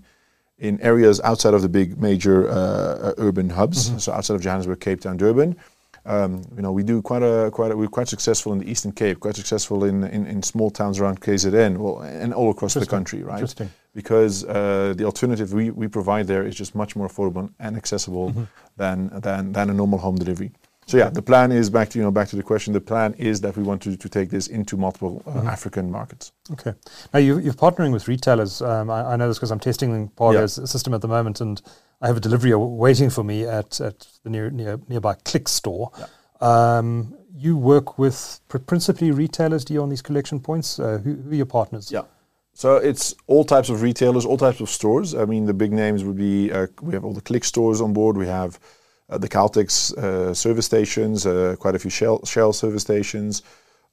in 0.57 0.79
areas 0.79 1.19
outside 1.21 1.53
of 1.53 1.61
the 1.61 1.69
big 1.69 1.99
major 1.99 2.49
uh, 2.49 2.53
uh, 2.53 3.13
urban 3.17 3.49
hubs, 3.49 4.01
so 4.01 4.13
outside 4.13 4.35
of 4.35 4.41
Johannesburg, 4.41 4.79
Cape 4.79 5.01
Town, 5.01 5.17
Durban. 5.17 5.57
Um, 6.05 6.43
you 6.55 6.61
know, 6.61 6.71
we 6.71 6.83
do 6.83 7.01
quite 7.01 7.23
a 7.23 7.49
quite 7.51 7.71
a, 7.71 7.77
we're 7.77 7.87
quite 7.87 8.07
successful 8.07 8.53
in 8.53 8.59
the 8.59 8.69
Eastern 8.69 8.91
Cape, 8.91 9.19
quite 9.19 9.35
successful 9.35 9.83
in, 9.83 10.03
in, 10.03 10.25
in 10.27 10.43
small 10.43 10.69
towns 10.69 10.99
around 10.99 11.19
KZN, 11.19 11.77
well, 11.77 11.99
and 12.01 12.33
all 12.33 12.51
across 12.51 12.75
the 12.75 12.85
country, 12.85 13.23
right? 13.23 13.39
Interesting. 13.39 13.71
Because 13.95 14.43
uh, 14.43 14.93
the 14.95 15.05
alternative 15.05 15.53
we, 15.53 15.71
we 15.71 15.87
provide 15.87 16.27
there 16.27 16.45
is 16.45 16.53
just 16.53 16.75
much 16.75 16.95
more 16.95 17.07
affordable 17.07 17.49
and 17.59 17.75
accessible 17.77 18.27
than, 18.77 19.09
than 19.21 19.53
than 19.53 19.69
a 19.69 19.73
normal 19.73 19.99
home 19.99 20.17
delivery. 20.17 20.51
So 20.87 20.97
yeah, 20.97 21.09
the 21.09 21.21
plan 21.21 21.51
is 21.51 21.69
back 21.69 21.89
to 21.89 21.97
you 21.97 22.03
know 22.03 22.11
back 22.11 22.27
to 22.29 22.35
the 22.35 22.43
question. 22.43 22.73
The 22.73 22.81
plan 22.81 23.15
is 23.17 23.41
that 23.41 23.57
we 23.57 23.63
want 23.63 23.81
to, 23.83 23.97
to 23.97 24.09
take 24.09 24.29
this 24.29 24.47
into 24.47 24.77
multiple 24.77 25.23
uh, 25.25 25.49
African 25.49 25.89
markets. 25.89 26.31
Okay. 26.51 26.73
Now 27.13 27.19
you, 27.19 27.39
you're 27.39 27.53
partnering 27.53 27.91
with 27.91 28.07
retailers. 28.07 28.61
Um, 28.61 28.89
I, 28.89 29.13
I 29.13 29.15
know 29.15 29.27
this 29.27 29.37
because 29.37 29.51
I'm 29.51 29.59
testing 29.59 30.09
Pargo's 30.09 30.53
system 30.69 30.93
at 30.93 31.01
the 31.01 31.07
moment, 31.07 31.41
and 31.41 31.59
I 32.01 32.07
have 32.07 32.17
a 32.17 32.19
delivery 32.19 32.53
waiting 32.53 33.09
for 33.09 33.23
me 33.23 33.45
at, 33.45 33.81
at 33.81 34.07
the 34.23 34.29
near, 34.29 34.51
near 34.51 34.79
nearby 34.87 35.15
Clicks 35.25 35.53
store. 35.53 35.91
Um, 36.39 37.15
you 37.35 37.57
work 37.57 37.97
with 37.97 38.39
principally 38.67 39.11
retailers, 39.11 39.65
do 39.65 39.73
you, 39.73 39.81
on 39.81 39.89
these 39.89 40.01
collection 40.01 40.39
points? 40.39 40.79
Uh, 40.79 40.99
who, 41.03 41.15
who 41.15 41.31
are 41.31 41.35
your 41.35 41.45
partners? 41.45 41.91
Yeah. 41.91 42.03
So 42.55 42.77
it's 42.77 43.13
all 43.27 43.43
types 43.43 43.67
of 43.67 43.81
retailers, 43.81 44.25
all 44.25 44.37
types 44.37 44.61
of 44.61 44.69
stores. 44.69 45.13
I 45.13 45.25
mean, 45.25 45.45
the 45.45 45.53
big 45.53 45.73
names 45.73 46.05
would 46.05 46.15
be 46.15 46.53
uh, 46.53 46.67
we 46.81 46.93
have 46.93 47.03
all 47.03 47.13
the 47.13 47.19
Clicks 47.19 47.49
stores 47.49 47.81
on 47.81 47.91
board. 47.91 48.15
We 48.15 48.27
have 48.27 48.57
uh, 49.09 49.17
the 49.17 49.27
Caltex 49.27 49.93
uh, 49.97 50.33
service 50.33 50.65
stations, 50.65 51.25
uh, 51.25 51.57
quite 51.59 51.75
a 51.75 51.79
few 51.79 51.91
Shell, 51.91 52.25
Shell 52.25 52.53
service 52.53 52.81
stations, 52.81 53.43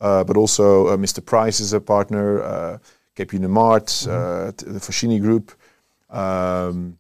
uh, 0.00 0.22
but 0.22 0.36
also 0.36 0.86
uh, 0.86 0.96
Mr. 0.96 1.24
Price 1.24 1.58
is 1.58 1.72
a 1.72 1.80
partner, 1.80 2.40
uh, 2.40 2.78
uh, 4.06 4.52
t- 4.52 4.66
the 4.66 4.80
Foschini 4.80 5.20
Group, 5.20 5.52
um, 6.08 6.96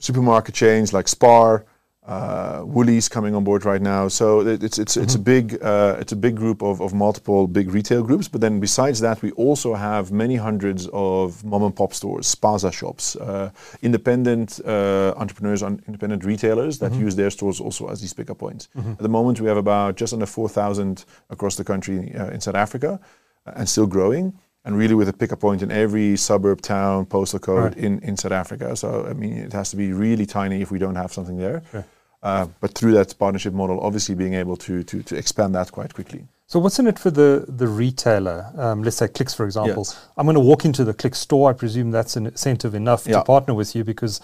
supermarket 0.00 0.54
chains 0.54 0.92
like 0.92 1.08
Spar. 1.08 1.64
Uh, 2.08 2.62
Woolies 2.64 3.06
coming 3.08 3.34
on 3.34 3.44
board 3.44 3.64
right 3.66 3.82
now, 3.82 4.08
so 4.08 4.40
it- 4.40 4.62
it's 4.62 4.78
it's 4.78 4.96
it's 4.96 5.14
a 5.14 5.18
big 5.18 5.58
uh, 5.62 6.00
it's 6.00 6.12
a 6.12 6.16
big 6.16 6.36
group 6.36 6.62
of, 6.62 6.80
of 6.80 6.92
multiple 6.94 7.46
big 7.46 7.70
retail 7.74 8.02
groups. 8.02 8.28
But 8.28 8.40
then 8.40 8.60
besides 8.60 8.98
that, 9.00 9.20
we 9.22 9.30
also 9.32 9.74
have 9.74 10.10
many 10.10 10.36
hundreds 10.36 10.88
of 10.92 11.44
mom 11.44 11.62
and 11.64 11.74
pop 11.76 11.92
stores, 11.92 12.34
spaza 12.34 12.72
shops, 12.72 13.16
uh, 13.16 13.50
independent 13.82 14.58
uh, 14.64 15.12
entrepreneurs, 15.18 15.62
un- 15.62 15.82
independent 15.86 16.24
retailers 16.24 16.78
that 16.78 16.92
use 16.94 17.14
their 17.14 17.30
stores 17.30 17.60
also 17.60 17.88
as 17.88 18.00
these 18.00 18.14
pickup 18.14 18.38
points. 18.38 18.68
At 18.74 18.98
the 19.02 19.08
moment, 19.08 19.40
we 19.40 19.48
have 19.48 19.58
about 19.58 20.00
just 20.00 20.12
under 20.14 20.26
four 20.26 20.48
thousand 20.48 21.04
across 21.28 21.56
the 21.56 21.64
country 21.64 22.14
uh, 22.14 22.30
in 22.34 22.40
South 22.40 22.56
Africa, 22.56 22.98
uh, 23.46 23.52
and 23.56 23.68
still 23.68 23.86
growing. 23.86 24.32
And 24.64 24.76
really, 24.78 24.94
with 24.94 25.08
a 25.08 25.12
pickup 25.12 25.40
point 25.40 25.62
in 25.62 25.70
every 25.70 26.16
suburb, 26.16 26.60
town, 26.60 27.06
postal 27.06 27.38
code 27.38 27.64
Right. 27.74 27.76
in, 27.84 28.00
in 28.00 28.16
South 28.16 28.32
Africa. 28.32 28.76
So, 28.76 29.06
I 29.10 29.12
mean, 29.14 29.32
it 29.46 29.52
has 29.52 29.70
to 29.70 29.76
be 29.76 29.92
really 29.92 30.26
tiny 30.26 30.60
if 30.62 30.70
we 30.70 30.78
don't 30.78 30.96
have 30.96 31.10
something 31.12 31.38
there. 31.38 31.62
Sure. 31.70 31.84
Uh, 32.22 32.46
but 32.60 32.74
through 32.74 32.92
that 32.92 33.16
partnership 33.18 33.52
model, 33.52 33.80
obviously 33.80 34.14
being 34.14 34.34
able 34.34 34.56
to, 34.56 34.82
to, 34.82 35.02
to 35.02 35.16
expand 35.16 35.54
that 35.54 35.70
quite 35.70 35.94
quickly. 35.94 36.26
So 36.46 36.58
what's 36.58 36.78
in 36.78 36.86
it 36.86 36.98
for 36.98 37.10
the 37.10 37.44
the 37.46 37.68
retailer? 37.68 38.50
Um, 38.56 38.82
let's 38.82 38.96
say 38.96 39.08
Clicks, 39.08 39.34
for 39.34 39.44
example. 39.44 39.86
I'm 40.16 40.24
going 40.24 40.34
to 40.34 40.40
walk 40.40 40.64
into 40.64 40.82
the 40.82 40.94
Clicks 40.94 41.18
store. 41.18 41.50
I 41.50 41.52
presume 41.52 41.90
that's 41.90 42.16
an 42.16 42.26
incentive 42.26 42.74
enough 42.74 43.04
to 43.04 43.22
partner 43.22 43.52
with 43.52 43.76
you 43.76 43.84
because 43.84 44.22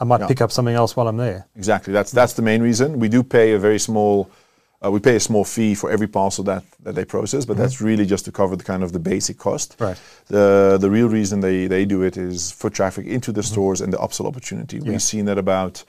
I 0.00 0.04
might 0.04 0.26
pick 0.26 0.40
up 0.40 0.50
something 0.50 0.74
else 0.74 0.96
while 0.96 1.06
I'm 1.06 1.18
there. 1.18 1.46
Exactly. 1.54 1.92
That's 1.92 2.10
that's 2.12 2.32
the 2.32 2.42
main 2.42 2.62
reason. 2.62 2.98
We 2.98 3.08
do 3.10 3.22
pay 3.22 3.52
a 3.52 3.58
very 3.58 3.78
small, 3.78 4.30
uh, 4.82 4.90
we 4.90 5.00
pay 5.00 5.16
a 5.16 5.20
small 5.20 5.44
fee 5.44 5.74
for 5.74 5.90
every 5.90 6.06
parcel 6.06 6.44
that, 6.44 6.64
that 6.82 6.94
they 6.94 7.04
process, 7.04 7.44
but 7.44 7.58
that's 7.58 7.82
really 7.82 8.06
just 8.06 8.24
to 8.24 8.32
cover 8.32 8.56
the 8.56 8.64
kind 8.64 8.82
of 8.82 8.92
the 8.92 8.98
basic 8.98 9.36
cost. 9.36 9.76
Right. 9.78 10.00
The 10.28 10.78
the 10.80 10.90
real 10.90 11.10
reason 11.10 11.40
they, 11.40 11.66
they 11.66 11.84
do 11.84 12.02
it 12.02 12.16
is 12.16 12.52
foot 12.52 12.72
traffic 12.72 13.06
into 13.06 13.32
the 13.32 13.42
stores 13.42 13.82
and 13.82 13.92
the 13.92 13.98
upsell 13.98 14.26
opportunity. 14.26 14.80
We've 14.80 15.02
seen 15.02 15.26
that 15.26 15.36
about 15.36 15.84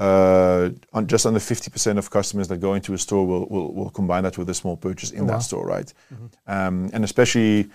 uh, 0.00 0.70
on 0.96 1.06
just 1.06 1.26
under 1.26 1.38
50% 1.40 1.98
of 1.98 2.10
customers 2.10 2.48
that 2.48 2.58
go 2.58 2.74
into 2.74 2.94
a 2.94 2.98
store 2.98 3.24
will, 3.26 3.46
will, 3.48 3.72
will 3.74 3.90
combine 3.90 4.22
that 4.24 4.36
with 4.38 4.48
a 4.48 4.54
small 4.54 4.76
purchase 4.76 5.10
in 5.12 5.22
Oh, 5.24 5.26
that 5.26 5.32
wow. 5.34 5.48
store, 5.50 5.66
right? 5.66 5.92
Um, 6.46 6.90
and 6.94 7.04
especially 7.04 7.68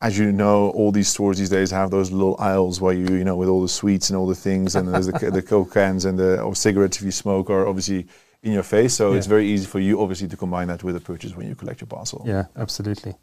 as 0.00 0.16
you 0.18 0.30
know, 0.32 0.70
all 0.70 0.92
these 0.92 1.08
stores 1.08 1.38
these 1.38 1.48
days 1.58 1.70
have 1.70 1.90
those 1.90 2.10
little 2.12 2.36
aisles 2.38 2.80
where 2.80 2.94
you, 2.94 3.08
you 3.16 3.24
know, 3.24 3.36
with 3.36 3.48
all 3.48 3.62
the 3.62 3.68
sweets 3.80 4.10
and 4.10 4.16
all 4.18 4.26
the 4.26 4.34
things, 4.48 4.76
and 4.76 4.86
there's 4.92 5.06
the, 5.06 5.30
the 5.38 5.42
Coke 5.42 5.72
cans 5.74 6.04
and 6.04 6.18
the 6.18 6.40
or 6.42 6.54
cigarettes 6.54 6.98
if 6.98 7.04
you 7.04 7.10
smoke 7.10 7.48
are 7.50 7.66
obviously 7.66 8.06
in 8.42 8.52
your 8.52 8.62
face. 8.62 8.92
So 8.94 9.14
it's 9.14 9.26
very 9.26 9.46
easy 9.46 9.66
for 9.66 9.80
you, 9.80 10.00
obviously, 10.02 10.28
to 10.28 10.36
combine 10.36 10.68
that 10.68 10.84
with 10.84 10.94
a 10.96 11.00
purchase 11.00 11.34
when 11.36 11.48
you 11.48 11.54
collect 11.54 11.80
your 11.80 11.88
parcel. 11.88 12.22
Yeah, 12.26 12.44
absolutely. 12.56 13.14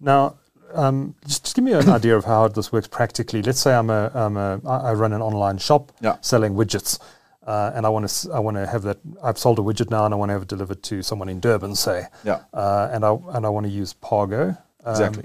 Now, 0.00 0.34
um, 0.74 1.14
just, 1.26 1.44
just 1.44 1.54
give 1.56 1.64
me 1.64 1.72
an 1.72 1.88
idea 1.88 2.16
of 2.16 2.24
how 2.24 2.48
this 2.48 2.72
works 2.72 2.88
practically. 2.88 3.40
Let's 3.42 3.60
say 3.60 3.72
I'm 3.72 3.88
a, 3.90 4.10
I'm 4.14 4.36
a 4.36 4.60
I 4.66 4.76
I 4.90 4.92
run 4.94 5.12
an 5.12 5.22
online 5.22 5.58
shop 5.58 5.92
Yeah. 6.02 6.16
selling 6.22 6.54
widgets, 6.54 6.98
uh, 7.46 7.72
and 7.74 7.86
I 7.86 7.88
want 7.88 8.08
to 8.08 8.32
I 8.32 8.38
want 8.40 8.56
to 8.56 8.66
have 8.66 8.82
that. 8.82 8.98
I've 9.22 9.38
sold 9.38 9.58
a 9.58 9.62
widget 9.62 9.90
now, 9.90 10.04
and 10.04 10.12
I 10.12 10.16
want 10.16 10.30
to 10.30 10.34
have 10.34 10.42
it 10.42 10.48
delivered 10.48 10.82
to 10.84 11.02
someone 11.02 11.28
in 11.28 11.40
Durban, 11.40 11.74
say. 11.76 12.06
Yeah. 12.24 12.40
Uh, 12.52 12.90
and 12.92 13.04
I 13.04 13.16
and 13.34 13.46
I 13.46 13.48
want 13.48 13.66
to 13.66 13.72
use 13.72 13.94
Pargo. 13.94 14.58
Um, 14.84 14.92
Exactly. 14.92 15.24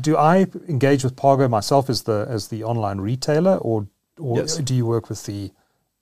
Do 0.00 0.16
I 0.16 0.46
engage 0.68 1.04
with 1.04 1.16
Pargo 1.16 1.50
myself 1.50 1.90
as 1.90 2.02
the 2.02 2.26
as 2.30 2.48
the 2.48 2.64
online 2.64 2.98
retailer, 3.00 3.56
or 3.56 3.86
or 4.18 4.38
Yes. 4.38 4.56
do 4.58 4.74
you 4.74 4.86
work 4.86 5.08
with 5.10 5.24
the 5.26 5.50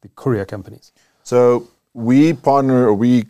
the 0.03 0.09
courier 0.15 0.45
companies? 0.45 0.93
So 1.23 1.69
we 1.95 2.35
partner, 2.35 2.93
we 2.93 3.27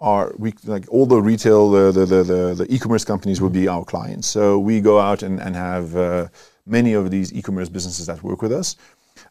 are 0.00 0.32
we 0.38 0.54
like 0.64 0.86
all 0.88 1.06
the 1.06 1.20
retail 1.20 1.70
the 1.70 1.92
the 1.92 2.06
the, 2.06 2.22
the, 2.24 2.54
the 2.54 2.74
e-commerce 2.74 3.04
companies 3.04 3.40
will 3.40 3.50
be 3.50 3.68
our 3.68 3.84
clients. 3.84 4.26
So 4.28 4.58
we 4.58 4.80
go 4.80 4.98
out 4.98 5.22
and 5.22 5.40
and 5.40 5.54
have 5.54 5.94
uh, 5.96 6.28
many 6.66 6.94
of 6.94 7.10
these 7.10 7.32
e-commerce 7.32 7.68
businesses 7.68 8.06
that 8.06 8.22
work 8.22 8.42
with 8.42 8.52
us, 8.52 8.76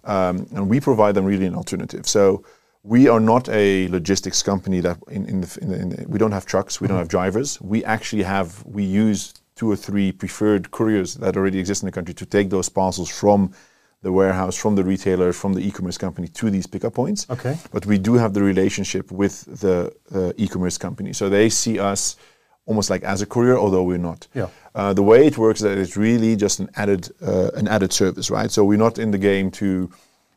um, 0.04 0.48
and 0.56 0.70
we 0.70 0.80
provide 0.80 1.16
them 1.16 1.26
really 1.26 1.46
an 1.46 1.56
alternative. 1.56 2.08
So 2.08 2.44
we 2.84 3.08
are 3.08 3.20
not 3.20 3.48
a 3.50 3.88
logistics 3.88 4.44
company 4.44 4.82
that 4.82 4.98
in, 5.10 5.26
in, 5.26 5.42
the, 5.42 5.58
in, 5.62 5.70
the, 5.70 5.80
in 5.80 5.90
the, 5.90 6.06
we 6.08 6.20
don't 6.20 6.34
have 6.34 6.46
trucks, 6.46 6.82
we 6.82 6.88
don't 6.88 6.98
have 6.98 7.08
drivers. 7.08 7.60
We 7.62 7.84
actually 7.86 8.24
have 8.24 8.64
we 8.66 8.84
use 8.84 9.34
two 9.56 9.72
or 9.72 9.76
three 9.76 10.12
preferred 10.12 10.72
couriers 10.72 11.16
that 11.16 11.38
already 11.38 11.60
exist 11.60 11.84
in 11.84 11.88
the 11.88 11.92
country 11.92 12.14
to 12.16 12.26
take 12.26 12.50
those 12.50 12.70
parcels 12.70 13.10
from 13.10 13.54
the 14.02 14.12
warehouse, 14.12 14.58
from 14.58 14.76
the 14.76 14.84
retailer, 14.84 15.32
from 15.32 15.54
the 15.54 15.66
e-commerce 15.66 15.98
company 15.98 16.28
to 16.28 16.50
these 16.50 16.68
pickup 16.68 16.94
points. 16.94 17.26
Okay. 17.30 17.58
But 17.72 17.86
we 17.86 17.98
do 17.98 18.16
have 18.16 18.34
the 18.34 18.44
relationship 18.44 19.12
with 19.12 19.46
the 19.62 19.94
uh, 20.14 20.34
e-commerce 20.36 20.78
company, 20.78 21.14
so 21.14 21.30
they 21.30 21.50
see 21.50 21.80
us 21.80 22.18
almost 22.66 22.90
like 22.90 23.04
as 23.04 23.22
a 23.22 23.26
courier, 23.26 23.58
although 23.58 23.84
we're 23.84 23.98
not. 23.98 24.28
Yeah. 24.34 24.48
Uh, 24.76 24.94
the 24.94 25.04
way 25.04 25.28
it 25.28 25.38
works 25.38 25.60
is 25.60 25.64
that 25.64 25.78
it's 25.78 25.96
really 25.96 26.36
just 26.36 26.60
an 26.60 26.70
added 26.76 27.10
uh, 27.22 27.52
an 27.56 27.68
added 27.68 27.94
service, 27.94 28.32
right? 28.32 28.50
So 28.52 28.66
we're 28.66 28.78
not 28.78 28.98
in 28.98 29.12
the 29.12 29.18
game 29.18 29.52
to 29.52 29.92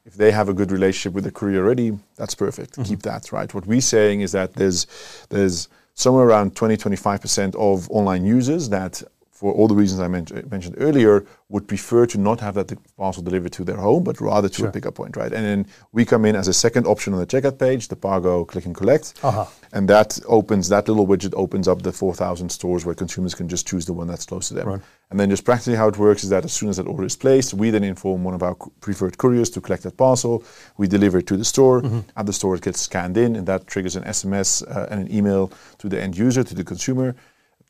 if 0.05 0.15
they 0.15 0.31
have 0.31 0.49
a 0.49 0.55
good 0.55 0.71
relationship 0.71 1.15
with 1.15 1.25
the 1.25 1.33
courier 1.33 1.65
already, 1.65 1.99
that's 2.17 2.35
perfect. 2.35 2.73
Mm-hmm. 2.73 2.83
Keep 2.85 3.03
that, 3.03 3.33
right? 3.33 3.53
What 3.53 3.67
we're 3.67 3.81
saying 3.81 4.21
is 4.21 4.33
that 4.33 4.55
there's 4.55 4.87
there's 5.31 5.69
somewhere 5.95 6.27
around 6.27 6.55
20 6.55 6.77
25% 6.77 7.55
of 7.57 7.91
online 7.91 8.25
users 8.25 8.69
that 8.69 9.03
for 9.37 9.53
all 9.53 9.69
the 9.69 9.75
reasons 9.75 10.01
I 10.01 10.09
mentioned 10.09 10.77
earlier, 10.79 11.27
would 11.51 11.69
prefer 11.69 12.07
to 12.07 12.19
not 12.19 12.41
have 12.41 12.55
that 12.55 12.73
parcel 12.97 13.23
delivered 13.23 13.53
to 13.53 13.65
their 13.65 13.77
home, 13.77 14.03
but 14.03 14.19
rather 14.19 14.49
to 14.49 14.55
sure. 14.55 14.69
a 14.69 14.73
pickup 14.73 14.95
point, 14.95 15.15
right? 15.15 15.31
And 15.31 15.45
then 15.45 15.67
we 15.93 16.07
come 16.07 16.25
in 16.25 16.35
as 16.35 16.49
a 16.49 16.55
second 16.55 16.87
option 16.87 17.13
on 17.13 17.21
the 17.21 17.27
checkout 17.27 17.59
page, 17.59 17.89
the 17.89 17.97
Pargo 17.97 18.49
click 18.49 18.65
and 18.65 18.75
collect, 18.75 19.13
uh-huh. 19.23 19.45
and 19.75 19.89
that 19.91 20.19
opens 20.27 20.71
that 20.71 20.89
little 20.89 21.07
widget 21.07 21.35
opens 21.37 21.69
up 21.69 21.83
the 21.83 21.93
4,000 21.93 22.49
stores 22.49 22.87
where 22.87 22.95
consumers 22.95 23.35
can 23.35 23.47
just 23.47 23.69
choose 23.69 23.85
the 23.85 23.93
one 23.93 24.07
that's 24.07 24.25
close 24.25 24.49
to 24.49 24.55
them. 24.55 24.69
Right. 24.69 24.81
And 25.11 25.21
then 25.21 25.29
just 25.29 25.45
practically 25.45 25.77
how 25.77 25.89
it 25.89 25.99
works 25.99 26.25
is 26.25 26.31
that 26.31 26.45
as 26.47 26.55
soon 26.55 26.71
as 26.71 26.79
that 26.79 26.87
order 26.87 27.05
is 27.05 27.15
placed, 27.15 27.53
we 27.53 27.69
then 27.69 27.85
inform 27.85 28.25
one 28.25 28.35
of 28.35 28.43
our 28.43 28.55
preferred 28.81 29.19
couriers 29.19 29.51
to 29.51 29.61
collect 29.61 29.83
that 29.83 29.99
parcel. 29.99 30.43
We 30.79 30.89
deliver 30.89 31.19
it 31.19 31.27
to 31.29 31.37
the 31.37 31.45
store. 31.45 31.83
Mm-hmm. 31.83 32.01
At 32.17 32.25
the 32.25 32.33
store, 32.33 32.55
it 32.55 32.63
gets 32.63 32.81
scanned 32.81 33.19
in, 33.19 33.37
and 33.37 33.47
that 33.47 33.67
triggers 33.67 33.97
an 33.97 34.05
SMS 34.05 34.67
uh, 34.67 34.87
and 34.91 35.01
an 35.03 35.15
email 35.15 35.53
to 35.79 35.89
the 35.91 36.03
end 36.03 36.17
user, 36.17 36.43
to 36.43 36.55
the 36.55 36.65
consumer 36.65 37.15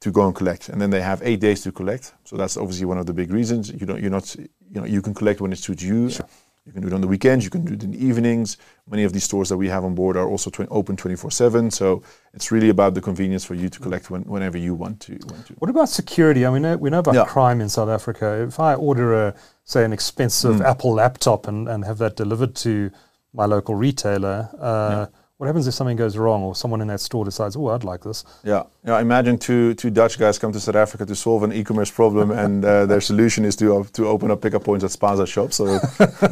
to 0.01 0.11
go 0.11 0.27
and 0.27 0.35
collect, 0.35 0.69
and 0.69 0.81
then 0.81 0.91
they 0.91 1.01
have 1.01 1.23
eight 1.25 1.41
days 1.41 1.63
to 1.63 1.73
collect. 1.73 2.15
So 2.25 2.37
that's 2.37 2.57
obviously 2.57 2.87
one 2.87 2.99
of 2.99 3.07
the 3.07 3.15
big 3.15 3.31
reasons. 3.31 3.71
You 3.71 3.87
don't, 3.87 4.01
you're 4.01 4.11
not, 4.11 4.35
you 4.37 4.49
know, 4.81 4.85
you 4.85 5.01
can 5.03 5.15
collect 5.15 5.41
when 5.41 5.53
it 5.53 5.59
suits 5.59 5.83
you. 5.83 6.11
Sure. 6.11 6.27
You 6.67 6.73
can 6.73 6.83
do 6.83 6.89
it 6.89 6.93
on 6.93 7.01
the 7.01 7.07
weekends. 7.07 7.45
You 7.45 7.51
can 7.51 7.65
do 7.65 7.75
it 7.75 7.85
in 7.85 7.93
the 7.93 8.05
evenings. 8.05 8.57
Many 8.91 9.05
of 9.05 9.13
these 9.13 9.23
stores 9.23 9.49
that 9.51 9.57
we 9.57 9.69
have 9.69 9.85
on 9.85 9.95
board 9.95 10.17
are 10.17 10.29
also 10.29 10.51
tw- 10.51 10.67
open 10.69 10.97
24/7. 10.97 11.73
So 11.73 12.03
it's 12.35 12.51
really 12.51 12.71
about 12.71 12.95
the 12.95 13.01
convenience 13.01 13.45
for 13.45 13.55
you 13.55 13.69
to 13.69 13.79
collect 13.79 14.11
when, 14.11 14.23
whenever 14.23 14.59
you 14.59 14.75
want 14.75 14.99
to, 15.03 15.13
want 15.29 15.47
to. 15.47 15.53
What 15.55 15.71
about 15.71 15.89
security? 15.89 16.45
I 16.45 16.51
mean, 16.51 16.81
we 16.81 16.91
know 16.91 16.99
about 16.99 17.15
yeah. 17.15 17.25
crime 17.25 17.61
in 17.61 17.69
South 17.69 17.89
Africa. 17.89 18.43
If 18.49 18.59
I 18.59 18.75
order 18.75 19.15
a, 19.15 19.35
say, 19.63 19.85
an 19.85 19.93
expensive 19.93 20.57
mm. 20.57 20.65
Apple 20.65 20.93
laptop 20.93 21.47
and, 21.47 21.69
and 21.69 21.85
have 21.85 21.99
that 21.99 22.17
delivered 22.17 22.57
to 22.57 22.91
my 23.33 23.47
local 23.47 23.77
retailer. 23.77 24.49
Uh, 24.59 25.07
yeah 25.13 25.21
what 25.39 25.47
happens 25.47 25.67
if 25.67 25.75
something 25.75 25.99
goes 25.99 26.17
wrong 26.17 26.43
or 26.43 26.55
someone 26.55 26.81
in 26.81 26.89
that 26.89 27.01
store 27.01 27.23
decides, 27.23 27.57
oh, 27.57 27.69
I'd 27.69 27.85
like 27.85 28.03
this? 28.03 28.25
Yeah. 28.43 28.63
yeah 28.87 28.99
imagine 29.01 29.37
two, 29.37 29.75
two 29.75 29.91
Dutch 29.91 30.19
guys 30.19 30.39
come 30.39 30.51
to 30.53 30.61
South 30.61 30.77
Africa 30.77 31.05
to 31.05 31.15
solve 31.15 31.43
an 31.43 31.53
e-commerce 31.53 31.91
problem 31.91 32.31
and 32.45 32.65
uh, 32.65 32.87
their 32.87 33.03
solution 33.03 33.45
is 33.45 33.55
to, 33.57 33.77
uh, 33.77 33.85
to 33.93 34.07
open 34.07 34.31
up 34.31 34.41
pickup 34.41 34.65
points 34.65 34.83
at 34.83 34.91
Spaza 34.93 35.27
shops. 35.27 35.57
So 35.57 35.79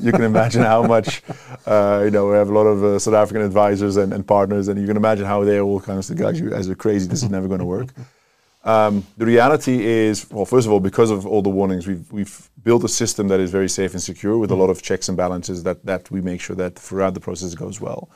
you 0.00 0.10
can 0.10 0.22
imagine 0.22 0.62
how 0.62 0.82
much, 0.82 1.22
uh, 1.66 2.00
you 2.04 2.10
know, 2.10 2.30
we 2.30 2.36
have 2.36 2.48
a 2.48 2.54
lot 2.54 2.64
of 2.64 2.82
uh, 2.82 2.98
South 2.98 3.14
African 3.14 3.42
advisors 3.44 3.98
and, 3.98 4.14
and 4.14 4.26
partners 4.26 4.68
and 4.68 4.80
you 4.80 4.86
can 4.86 4.96
imagine 4.96 5.26
how 5.26 5.44
they 5.44 5.60
all 5.60 5.80
kind 5.80 5.98
of 5.98 6.04
say, 6.06 6.14
guys, 6.14 6.40
you 6.40 6.48
guys 6.48 6.68
are 6.70 6.74
crazy. 6.74 7.06
This 7.06 7.22
is 7.22 7.30
never 7.30 7.46
going 7.46 7.60
to 7.60 7.66
work. 7.66 7.88
Um, 8.66 9.06
the 9.18 9.26
reality 9.26 9.84
is, 9.84 10.30
well, 10.30 10.46
first 10.46 10.66
of 10.66 10.72
all, 10.72 10.80
because 10.80 11.10
of 11.10 11.26
all 11.26 11.42
the 11.42 11.50
warnings, 11.50 11.86
we've, 11.86 12.10
we've 12.10 12.48
built 12.62 12.82
a 12.82 12.88
system 12.88 13.28
that 13.28 13.38
is 13.38 13.50
very 13.50 13.68
safe 13.68 13.92
and 13.92 14.02
secure 14.02 14.38
with 14.38 14.50
a 14.50 14.54
lot 14.54 14.70
of 14.70 14.80
checks 14.80 15.08
and 15.08 15.18
balances 15.18 15.62
that, 15.64 15.84
that 15.84 16.10
we 16.10 16.22
make 16.22 16.40
sure 16.40 16.56
that 16.56 16.78
throughout 16.78 17.12
the 17.12 17.20
process 17.20 17.54
goes 17.54 17.78
well. 17.78 18.08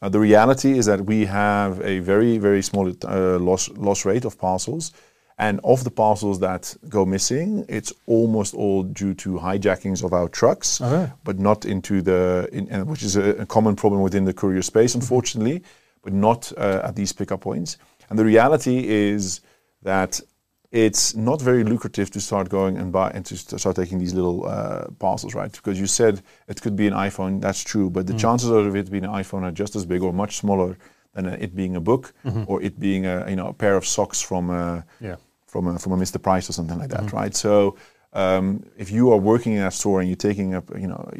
Uh, 0.00 0.08
the 0.08 0.20
reality 0.20 0.78
is 0.78 0.86
that 0.86 1.04
we 1.06 1.24
have 1.26 1.80
a 1.80 1.98
very, 2.00 2.38
very 2.38 2.62
small 2.62 2.88
uh, 3.04 3.38
loss, 3.38 3.68
loss 3.70 4.04
rate 4.04 4.24
of 4.24 4.38
parcels. 4.38 4.92
And 5.40 5.60
of 5.62 5.84
the 5.84 5.90
parcels 5.90 6.40
that 6.40 6.74
go 6.88 7.06
missing, 7.06 7.64
it's 7.68 7.92
almost 8.06 8.54
all 8.54 8.82
due 8.82 9.14
to 9.14 9.38
hijackings 9.38 10.02
of 10.02 10.12
our 10.12 10.28
trucks, 10.28 10.80
okay. 10.80 11.12
but 11.22 11.38
not 11.38 11.64
into 11.64 12.02
the, 12.02 12.48
in, 12.52 12.72
uh, 12.72 12.84
which 12.84 13.04
is 13.04 13.14
a, 13.14 13.36
a, 13.36 13.46
common 13.46 13.76
problem 13.76 14.02
within 14.02 14.24
the 14.24 14.32
courier 14.32 14.62
space, 14.62 14.96
unfortunately, 14.96 15.62
but 16.02 16.12
not 16.12 16.52
uh, 16.56 16.80
at 16.82 16.96
these 16.96 17.12
pickup 17.12 17.40
points. 17.40 17.78
And 18.10 18.18
the 18.18 18.24
reality 18.24 18.88
is 18.88 19.40
that 19.82 20.20
it's 20.70 21.14
not 21.14 21.40
very 21.40 21.64
lucrative 21.64 22.10
to 22.10 22.20
start 22.20 22.48
going 22.50 22.76
and 22.76 22.92
buy 22.92 23.10
and 23.10 23.24
to 23.26 23.36
start 23.36 23.74
taking 23.74 23.98
these 23.98 24.12
little 24.12 24.46
uh, 24.46 24.86
parcels, 24.98 25.34
right? 25.34 25.50
Because 25.50 25.80
you 25.80 25.86
said 25.86 26.22
it 26.46 26.60
could 26.60 26.76
be 26.76 26.86
an 26.86 26.92
iPhone, 26.92 27.40
that's 27.40 27.62
true, 27.62 27.88
but 27.88 28.06
the 28.06 28.12
mm. 28.12 28.20
chances 28.20 28.50
of 28.50 28.76
it 28.76 28.90
being 28.90 29.04
an 29.04 29.10
iPhone 29.10 29.42
are 29.42 29.50
just 29.50 29.76
as 29.76 29.86
big 29.86 30.02
or 30.02 30.12
much 30.12 30.36
smaller 30.36 30.76
than 31.14 31.26
it 31.26 31.56
being 31.56 31.76
a 31.76 31.80
book 31.80 32.12
mm-hmm. 32.24 32.44
or 32.46 32.62
it 32.62 32.78
being 32.78 33.06
a 33.06 33.28
you 33.28 33.36
know 33.36 33.48
a 33.48 33.52
pair 33.52 33.76
of 33.76 33.86
socks 33.86 34.20
from 34.20 34.50
a, 34.50 34.84
yeah. 35.00 35.16
from 35.46 35.66
a, 35.66 35.78
from 35.78 35.92
a 35.92 35.96
Mr. 35.96 36.22
Price 36.22 36.48
or 36.50 36.52
something 36.52 36.78
like 36.78 36.90
that, 36.90 37.04
mm-hmm. 37.04 37.16
right? 37.16 37.34
So 37.34 37.76
um, 38.12 38.62
if 38.76 38.90
you 38.90 39.10
are 39.12 39.16
working 39.16 39.54
in 39.54 39.62
a 39.62 39.70
store 39.70 40.00
and 40.00 40.08
you're 40.08 40.16
taking 40.16 40.54
a 40.54 40.62
you 40.78 40.86
know 40.86 41.10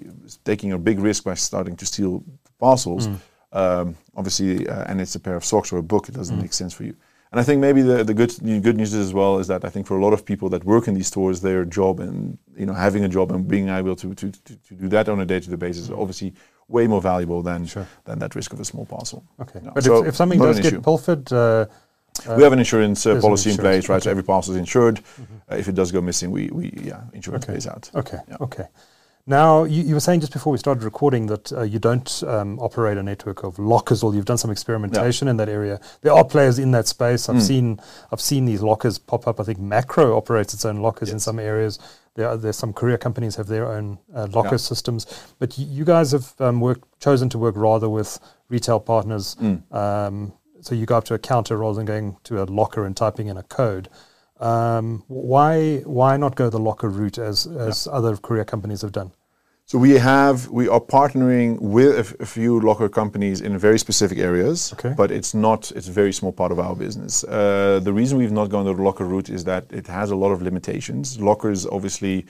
taking 0.45 0.73
a 0.73 0.79
big 0.79 0.99
risk 0.99 1.25
by 1.25 1.35
starting 1.35 1.77
to 1.77 1.87
steal 1.87 2.23
parcels, 2.59 3.09
mm. 3.09 3.19
um, 3.53 3.97
obviously, 4.15 4.69
uh, 4.69 4.85
and 4.89 5.01
it's 5.01 5.15
a 5.15 5.21
pair 5.21 5.37
of 5.37 5.45
socks 5.45 5.73
or 5.73 5.79
a 5.79 5.83
book, 5.83 6.09
it 6.09 6.15
doesn't 6.15 6.37
mm. 6.37 6.43
make 6.43 6.53
sense 6.53 6.75
for 6.75 6.85
you. 6.85 6.95
And 7.31 7.39
I 7.41 7.45
think 7.45 7.61
maybe 7.61 7.83
the, 7.83 8.05
the 8.05 8.15
good 8.15 8.35
good 8.63 8.77
news 8.77 8.95
as 8.95 9.13
well 9.13 9.39
is 9.39 9.47
that 9.49 9.65
I 9.65 9.69
think 9.69 9.87
for 9.87 9.97
a 9.99 10.03
lot 10.03 10.13
of 10.13 10.25
people 10.25 10.49
that 10.51 10.65
work 10.65 10.89
in 10.89 10.95
these 10.95 11.09
stores, 11.09 11.41
their 11.41 11.65
job 11.65 12.01
and 12.01 12.39
you 12.57 12.67
know 12.67 12.73
having 12.73 13.05
a 13.05 13.09
job 13.09 13.31
and 13.33 13.47
being 13.47 13.69
able 13.69 13.97
to 13.97 14.15
to, 14.15 14.31
to, 14.31 14.57
to 14.57 14.75
do 14.75 14.89
that 14.89 15.09
on 15.09 15.21
a 15.21 15.27
day 15.27 15.41
to 15.41 15.51
day 15.51 15.57
basis 15.57 15.85
is 15.85 15.91
obviously 15.91 16.33
way 16.69 16.87
more 16.87 17.03
valuable 17.03 17.43
than 17.43 17.67
sure. 17.67 17.87
than 18.05 18.19
that 18.19 18.35
risk 18.35 18.53
of 18.53 18.61
a 18.61 18.65
small 18.65 18.87
parcel. 18.87 19.25
Okay, 19.41 19.61
no. 19.63 19.73
but 19.75 19.85
so 19.85 20.03
if, 20.03 20.09
if, 20.09 20.17
something 20.17 20.39
does 20.39 20.61
get 20.61 20.83
pilfered. 20.83 21.31
Uh, 21.33 21.67
uh, 22.27 22.35
we 22.37 22.43
have 22.43 22.53
an 22.53 22.59
insurance 22.59 23.07
uh, 23.07 23.21
policy 23.21 23.51
an 23.51 23.53
insurance. 23.53 23.59
in 23.59 23.63
place, 23.63 23.89
right? 23.89 23.97
Okay. 23.97 24.05
So 24.05 24.11
every 24.11 24.25
parcel 24.25 24.55
is 24.55 24.59
insured. 24.59 24.97
Mm-hmm. 24.97 25.53
Uh, 25.53 25.57
if 25.57 25.69
it 25.69 25.75
does 25.75 25.93
go 25.93 26.01
missing, 26.01 26.31
we, 26.31 26.49
we 26.49 26.73
yeah, 26.83 27.03
insurance 27.13 27.45
okay. 27.45 27.53
pays 27.53 27.67
out. 27.67 27.91
Okay, 27.95 28.19
yeah. 28.29 28.37
okay. 28.41 28.67
Now, 29.29 29.65
you, 29.65 29.83
you, 29.83 29.93
were 29.93 30.01
saying 30.01 30.21
just 30.21 30.33
before 30.33 30.53
we 30.53 30.59
started 30.59 30.83
recording 30.83 31.27
that 31.27 31.53
uh, 31.53 31.61
you 31.61 31.79
don't 31.79 32.23
um, 32.27 32.59
operate 32.61 32.97
a 32.97 33.03
network 33.03 33.45
of 33.45 33.59
lockers, 33.59 34.03
or 34.03 34.15
you've 34.15 34.25
done 34.25 34.39
some 34.39 34.51
experimentation 34.51 35.27
yeah. 35.27 35.33
in 35.33 35.37
that 35.37 35.51
area. 35.51 35.79
There 36.01 36.15
are 36.15 36.25
players 36.25 36.59
in 36.59 36.71
that 36.71 36.87
space. 36.87 37.29
I've 37.29 37.37
mm. 37.37 37.47
seen 37.47 37.81
I've 38.11 38.23
seen 38.23 38.47
these 38.47 38.63
lockers 38.63 38.99
pop 38.99 39.29
up. 39.29 39.39
I 39.39 39.43
think 39.43 39.59
Makro 39.59 40.17
operates 40.17 40.55
its 40.55 40.65
own 40.65 40.79
lockers 40.79 41.09
yes. 41.09 41.13
in 41.13 41.21
some 41.21 41.39
areas. 41.39 41.79
There 42.15 42.27
are 42.27 42.39
there's 42.39 42.57
some 42.57 42.73
courier 42.73 42.97
companies 42.97 43.37
have 43.37 43.49
their 43.49 43.71
own 43.71 43.99
uh, 44.15 44.29
locker 44.31 44.53
yeah. 44.53 44.57
systems, 44.57 45.05
but 45.39 45.55
y- 45.59 45.67
you 45.69 45.85
guys 45.85 46.13
have 46.13 46.33
um, 46.41 46.61
worked, 46.61 46.99
chosen 46.99 47.29
to 47.29 47.39
work 47.39 47.55
rather 47.55 47.91
with 47.91 48.19
retail 48.49 48.81
partners. 48.81 49.37
Mm. 49.43 49.71
Um, 49.75 50.33
so 50.63 50.75
you 50.75 50.87
go 50.87 50.97
up 50.97 51.05
to 51.05 51.13
a 51.13 51.19
counter 51.19 51.59
rather 51.59 51.77
than 51.77 51.85
going 51.85 52.17
to 52.25 52.43
a 52.43 52.45
locker 52.45 52.87
and 52.87 52.97
typing 52.97 53.27
in 53.27 53.37
a 53.37 53.43
code. 53.43 53.91
Um, 54.41 55.05
why 55.09 55.81
why 55.81 56.17
not 56.17 56.35
go 56.35 56.49
the 56.49 56.59
locker 56.59 56.89
route 56.89 57.19
as 57.19 57.47
as 57.47 57.87
yeah. 57.87 57.93
other 57.93 58.17
courier 58.17 58.47
companies 58.47 58.81
have 58.81 58.93
done? 58.93 59.13
So 59.69 59.77
we 59.77 59.91
have 59.99 60.49
we 60.49 60.67
are 60.67 60.81
partnering 60.81 61.61
with 61.61 62.19
a, 62.19 62.25
few 62.25 62.59
locker 62.59 62.89
companies 62.89 63.43
in 63.43 63.59
very 63.59 63.79
specific 63.79 64.17
areas, 64.17 64.73
okay. 64.73 64.95
but 64.97 65.11
it's 65.11 65.35
not 65.35 65.71
it's 65.73 65.89
a 65.89 65.93
very 65.93 66.11
small 66.11 66.33
part 66.33 66.53
of 66.53 66.59
our 66.59 66.75
business. 66.75 67.23
Uh, 67.23 67.79
the 67.83 67.93
reason 67.93 68.17
we've 68.17 68.33
not 68.33 68.49
gone 68.49 68.65
the 68.65 68.73
locker 68.73 69.05
route 69.05 69.29
is 69.29 69.45
that 69.45 69.67
it 69.71 69.87
has 69.87 70.11
a 70.11 70.17
lot 70.17 70.33
of 70.33 70.41
limitations. 70.41 71.21
Lockers 71.21 71.67
obviously 71.67 72.25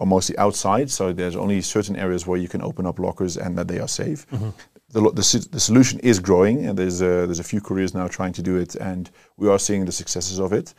are 0.00 0.06
mostly 0.06 0.36
outside, 0.38 0.90
so 0.90 1.12
there's 1.12 1.36
only 1.36 1.60
certain 1.60 1.94
areas 1.94 2.26
where 2.26 2.40
you 2.40 2.48
can 2.48 2.60
open 2.60 2.86
up 2.86 2.98
lockers 2.98 3.36
and 3.36 3.56
that 3.56 3.68
they 3.68 3.78
are 3.78 3.86
safe. 4.02 4.28
Mm-hmm. 4.30 4.50
The, 4.88 5.00
the, 5.12 5.48
the, 5.52 5.60
solution 5.60 6.00
is 6.00 6.18
growing, 6.18 6.66
and 6.66 6.76
there's 6.76 7.00
a, 7.00 7.24
there's 7.28 7.38
a 7.38 7.44
few 7.44 7.60
couriers 7.60 7.94
now 7.94 8.08
trying 8.08 8.32
to 8.32 8.42
do 8.42 8.56
it, 8.56 8.74
and 8.74 9.08
we 9.36 9.48
are 9.48 9.60
seeing 9.60 9.84
the 9.84 9.92
successes 9.92 10.40
of 10.40 10.52
it. 10.52 10.74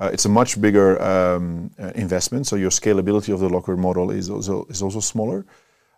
Uh, 0.00 0.08
it's 0.12 0.24
a 0.24 0.28
much 0.28 0.60
bigger 0.60 1.00
um, 1.02 1.70
uh, 1.78 1.92
investment, 1.94 2.46
so 2.46 2.56
your 2.56 2.70
scalability 2.70 3.34
of 3.34 3.40
the 3.40 3.48
locker 3.48 3.76
model 3.76 4.10
is 4.10 4.30
also 4.30 4.64
is 4.70 4.82
also 4.82 5.00
smaller. 5.00 5.44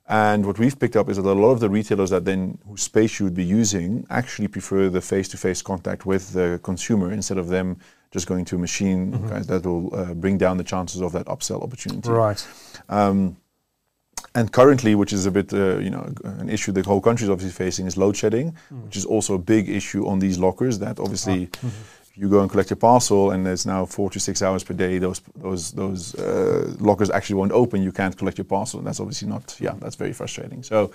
And 0.09 0.45
what 0.45 0.59
we've 0.59 0.77
picked 0.77 0.97
up 0.97 1.09
is 1.09 1.17
that 1.17 1.25
a 1.25 1.33
lot 1.33 1.53
of 1.53 1.61
the 1.61 1.71
retailers 1.71 2.11
that 2.11 2.25
then 2.25 2.59
whose 2.67 2.83
space 2.83 3.21
you 3.21 3.25
would 3.27 3.37
be 3.37 3.45
using 3.45 4.05
actually 4.11 4.49
prefer 4.49 4.89
the 4.89 5.01
face-to-face 5.01 5.63
contact 5.63 6.05
with 6.05 6.33
the 6.33 6.59
consumer 6.65 7.13
instead 7.13 7.39
of 7.39 7.47
them 7.47 7.79
just 8.11 8.27
going 8.27 8.45
to 8.47 8.57
a 8.57 8.59
machine 8.59 9.13
mm-hmm. 9.13 9.43
that 9.43 9.65
will 9.65 9.95
uh, 9.95 10.13
bring 10.15 10.37
down 10.37 10.57
the 10.57 10.65
chances 10.65 11.01
of 11.01 11.13
that 11.13 11.27
upsell 11.27 11.63
opportunity. 11.63 12.11
Right. 12.11 12.45
Um, 12.89 13.37
and 14.35 14.51
currently, 14.51 14.97
which 14.97 15.13
is 15.13 15.25
a 15.25 15.31
bit, 15.31 15.53
uh, 15.53 15.79
you 15.79 15.91
know, 15.91 16.13
an 16.25 16.49
issue 16.49 16.73
the 16.73 16.83
whole 16.83 17.01
country 17.01 17.25
is 17.25 17.31
obviously 17.31 17.65
facing, 17.65 17.87
is 17.87 17.97
load 17.97 18.17
shedding, 18.17 18.57
mm. 18.73 18.85
which 18.85 18.97
is 18.97 19.07
also 19.07 19.35
a 19.35 19.39
big 19.39 19.69
issue 19.69 20.07
on 20.09 20.19
these 20.19 20.37
lockers. 20.37 20.81
That 20.81 20.99
obviously, 20.99 21.49
ah. 21.55 21.57
mm-hmm 21.67 22.02
you 22.15 22.29
go 22.29 22.41
and 22.41 22.51
collect 22.51 22.71
your 22.71 22.77
parcel 22.77 23.31
and 23.31 23.47
there's 23.47 23.65
now 23.65 23.87
four 23.87 24.11
to 24.11 24.21
six 24.21 24.43
hours 24.43 24.63
per 24.63 24.75
day 24.75 24.99
those 24.99 25.21
those 25.37 25.73
those 25.73 26.15
uh, 26.17 26.75
lockers 26.79 27.11
actually 27.11 27.37
won't 27.37 27.53
open 27.53 27.83
you 27.83 27.93
can't 27.93 28.17
collect 28.17 28.39
your 28.39 28.45
parcel 28.45 28.79
and 28.79 28.87
that's 28.87 29.01
obviously 29.01 29.29
not 29.29 29.57
yeah 29.61 29.75
that's 29.81 29.97
very 29.97 30.13
frustrating 30.13 30.63
so 30.63 30.93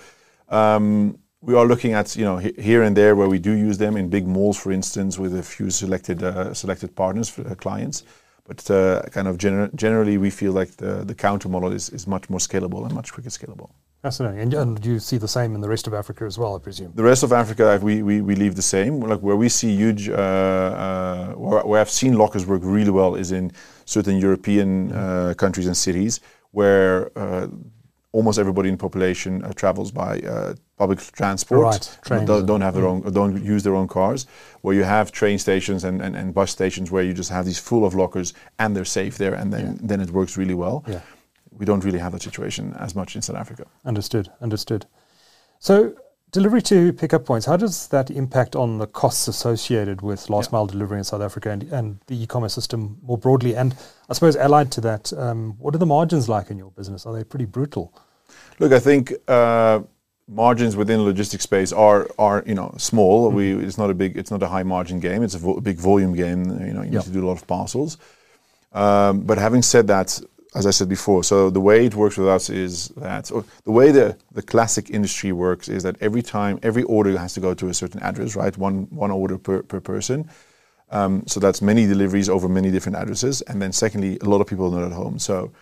um, 0.48 1.18
we 1.40 1.54
are 1.54 1.66
looking 1.66 1.92
at 1.92 2.16
you 2.16 2.24
know 2.24 2.38
here 2.38 2.82
and 2.82 2.96
there 2.96 3.14
where 3.14 3.28
we 3.28 3.38
do 3.38 3.52
use 3.52 3.78
them 3.78 3.96
in 3.96 4.08
big 4.08 4.26
malls, 4.26 4.58
for 4.58 4.72
instance, 4.72 5.18
with 5.18 5.36
a 5.36 5.42
few 5.42 5.70
selected 5.70 6.22
uh, 6.22 6.52
selected 6.52 6.94
partners 6.96 7.28
for 7.28 7.46
uh, 7.46 7.54
clients. 7.54 8.02
But 8.46 8.70
uh, 8.70 9.02
kind 9.12 9.28
of 9.28 9.36
gener- 9.36 9.72
generally, 9.74 10.16
we 10.16 10.30
feel 10.30 10.52
like 10.52 10.76
the, 10.76 11.04
the 11.04 11.14
counter 11.14 11.50
model 11.50 11.70
is, 11.70 11.90
is 11.90 12.06
much 12.06 12.30
more 12.30 12.38
scalable 12.38 12.84
and 12.86 12.94
much 12.94 13.12
quicker 13.12 13.28
scalable. 13.28 13.70
Fascinating. 14.02 14.40
And, 14.40 14.54
and 14.54 14.86
you 14.86 15.00
see 15.00 15.18
the 15.18 15.26
same 15.26 15.56
in 15.56 15.60
the 15.60 15.68
rest 15.68 15.88
of 15.88 15.94
Africa 15.94 16.24
as 16.24 16.38
well, 16.38 16.54
I 16.54 16.60
presume? 16.60 16.92
The 16.94 17.02
rest 17.02 17.24
of 17.24 17.32
Africa, 17.32 17.80
we, 17.82 18.02
we, 18.02 18.20
we 18.20 18.36
leave 18.36 18.54
the 18.54 18.62
same. 18.62 19.00
Like 19.00 19.20
where 19.20 19.34
we 19.34 19.48
see 19.48 19.74
huge, 19.74 20.08
uh, 20.08 20.12
uh, 20.12 21.32
where, 21.32 21.62
where, 21.64 21.80
I've 21.80 21.90
seen 21.90 22.16
lockers 22.16 22.46
work 22.46 22.62
really 22.64 22.92
well 22.92 23.16
is 23.16 23.32
in 23.32 23.50
certain 23.86 24.18
European 24.18 24.92
uh, 24.92 25.34
countries 25.36 25.66
and 25.66 25.76
cities 25.76 26.20
where 26.52 27.10
uh, 27.18 27.48
almost 28.12 28.38
everybody 28.38 28.68
in 28.68 28.76
the 28.76 28.80
population 28.80 29.44
uh, 29.44 29.52
travels 29.52 29.90
by 29.90 30.20
uh, 30.20 30.54
public 30.76 31.00
transport. 31.12 31.60
Right, 32.08 32.26
don't, 32.26 32.46
don't, 32.46 32.60
have 32.60 32.74
their 32.74 32.84
mm. 32.84 33.04
own, 33.04 33.12
don't 33.12 33.44
use 33.44 33.64
their 33.64 33.74
own 33.74 33.88
cars. 33.88 34.26
Where 34.62 34.74
you 34.74 34.84
have 34.84 35.10
train 35.10 35.38
stations 35.38 35.82
and, 35.84 36.00
and, 36.00 36.16
and, 36.16 36.32
bus 36.32 36.50
stations 36.50 36.90
where 36.90 37.02
you 37.02 37.12
just 37.12 37.30
have 37.30 37.44
these 37.44 37.58
full 37.58 37.84
of 37.84 37.94
lockers 37.94 38.32
and 38.58 38.74
they're 38.74 38.84
safe 38.84 39.18
there, 39.18 39.34
and 39.34 39.52
then 39.52 39.66
yeah. 39.66 39.78
then 39.82 40.00
it 40.00 40.10
works 40.10 40.36
really 40.36 40.54
well. 40.54 40.84
Yeah. 40.86 41.00
We 41.50 41.66
don't 41.66 41.84
really 41.84 41.98
have 41.98 42.12
that 42.12 42.22
situation 42.22 42.74
as 42.78 42.94
much 42.94 43.16
in 43.16 43.22
South 43.22 43.36
Africa. 43.36 43.66
Understood. 43.84 44.30
Understood. 44.40 44.86
So. 45.58 45.94
Delivery 46.30 46.60
to 46.60 46.92
pickup 46.92 47.24
points, 47.24 47.46
how 47.46 47.56
does 47.56 47.88
that 47.88 48.10
impact 48.10 48.54
on 48.54 48.76
the 48.76 48.86
costs 48.86 49.28
associated 49.28 50.02
with 50.02 50.28
last 50.28 50.50
yeah. 50.50 50.56
mile 50.56 50.66
delivery 50.66 50.98
in 50.98 51.04
South 51.04 51.22
Africa 51.22 51.50
and, 51.50 51.62
and 51.72 51.98
the 52.06 52.22
e 52.22 52.26
commerce 52.26 52.52
system 52.52 52.98
more 53.00 53.16
broadly? 53.16 53.56
And 53.56 53.74
I 54.10 54.12
suppose, 54.12 54.36
allied 54.36 54.70
to 54.72 54.82
that, 54.82 55.10
um, 55.14 55.54
what 55.58 55.74
are 55.74 55.78
the 55.78 55.86
margins 55.86 56.28
like 56.28 56.50
in 56.50 56.58
your 56.58 56.70
business? 56.72 57.06
Are 57.06 57.14
they 57.14 57.24
pretty 57.24 57.46
brutal? 57.46 57.94
Look, 58.58 58.72
I 58.72 58.78
think 58.78 59.14
uh, 59.26 59.80
margins 60.28 60.76
within 60.76 60.98
the 60.98 61.04
logistics 61.04 61.44
space 61.44 61.72
are 61.72 62.06
are 62.18 62.44
you 62.46 62.54
know 62.54 62.74
small. 62.76 63.28
Mm-hmm. 63.28 63.36
We 63.36 63.66
it's 63.66 63.78
not 63.78 63.88
a 63.88 63.94
big 63.94 64.18
it's 64.18 64.30
not 64.30 64.42
a 64.42 64.48
high 64.48 64.64
margin 64.64 65.00
game. 65.00 65.22
It's 65.22 65.34
a 65.34 65.38
vo- 65.38 65.60
big 65.60 65.78
volume 65.78 66.14
game. 66.14 66.44
You 66.44 66.74
know 66.74 66.82
you 66.82 66.90
need 66.90 67.02
to 67.02 67.10
do 67.10 67.24
a 67.24 67.26
lot 67.26 67.40
of 67.40 67.46
parcels. 67.46 67.96
Um, 68.72 69.20
but 69.20 69.38
having 69.38 69.62
said 69.62 69.86
that, 69.86 70.20
as 70.54 70.66
I 70.66 70.70
said 70.70 70.88
before, 70.88 71.22
so 71.24 71.50
the 71.50 71.60
way 71.60 71.86
it 71.86 71.94
works 71.94 72.16
with 72.16 72.28
us 72.28 72.48
is 72.48 72.88
that 72.96 73.30
the 73.64 73.70
way 73.70 73.90
the 73.90 74.16
the 74.32 74.42
classic 74.42 74.90
industry 74.90 75.32
works 75.32 75.68
is 75.68 75.82
that 75.82 75.96
every 76.00 76.22
time 76.22 76.58
every 76.62 76.84
order 76.84 77.16
has 77.18 77.34
to 77.34 77.40
go 77.40 77.54
to 77.54 77.68
a 77.68 77.74
certain 77.74 78.00
address, 78.00 78.34
right? 78.34 78.56
One 78.56 78.86
one 78.90 79.10
order 79.10 79.38
per 79.38 79.62
per 79.62 79.80
person. 79.80 80.30
Um, 80.90 81.24
so 81.26 81.38
that's 81.38 81.60
many 81.60 81.86
deliveries 81.86 82.30
over 82.30 82.48
many 82.48 82.70
different 82.70 82.96
addresses, 82.96 83.42
and 83.42 83.60
then 83.60 83.72
secondly, 83.72 84.18
a 84.22 84.24
lot 84.24 84.40
of 84.40 84.46
people 84.46 84.74
are 84.74 84.80
not 84.80 84.86
at 84.86 84.92
home. 84.92 85.18
So 85.18 85.52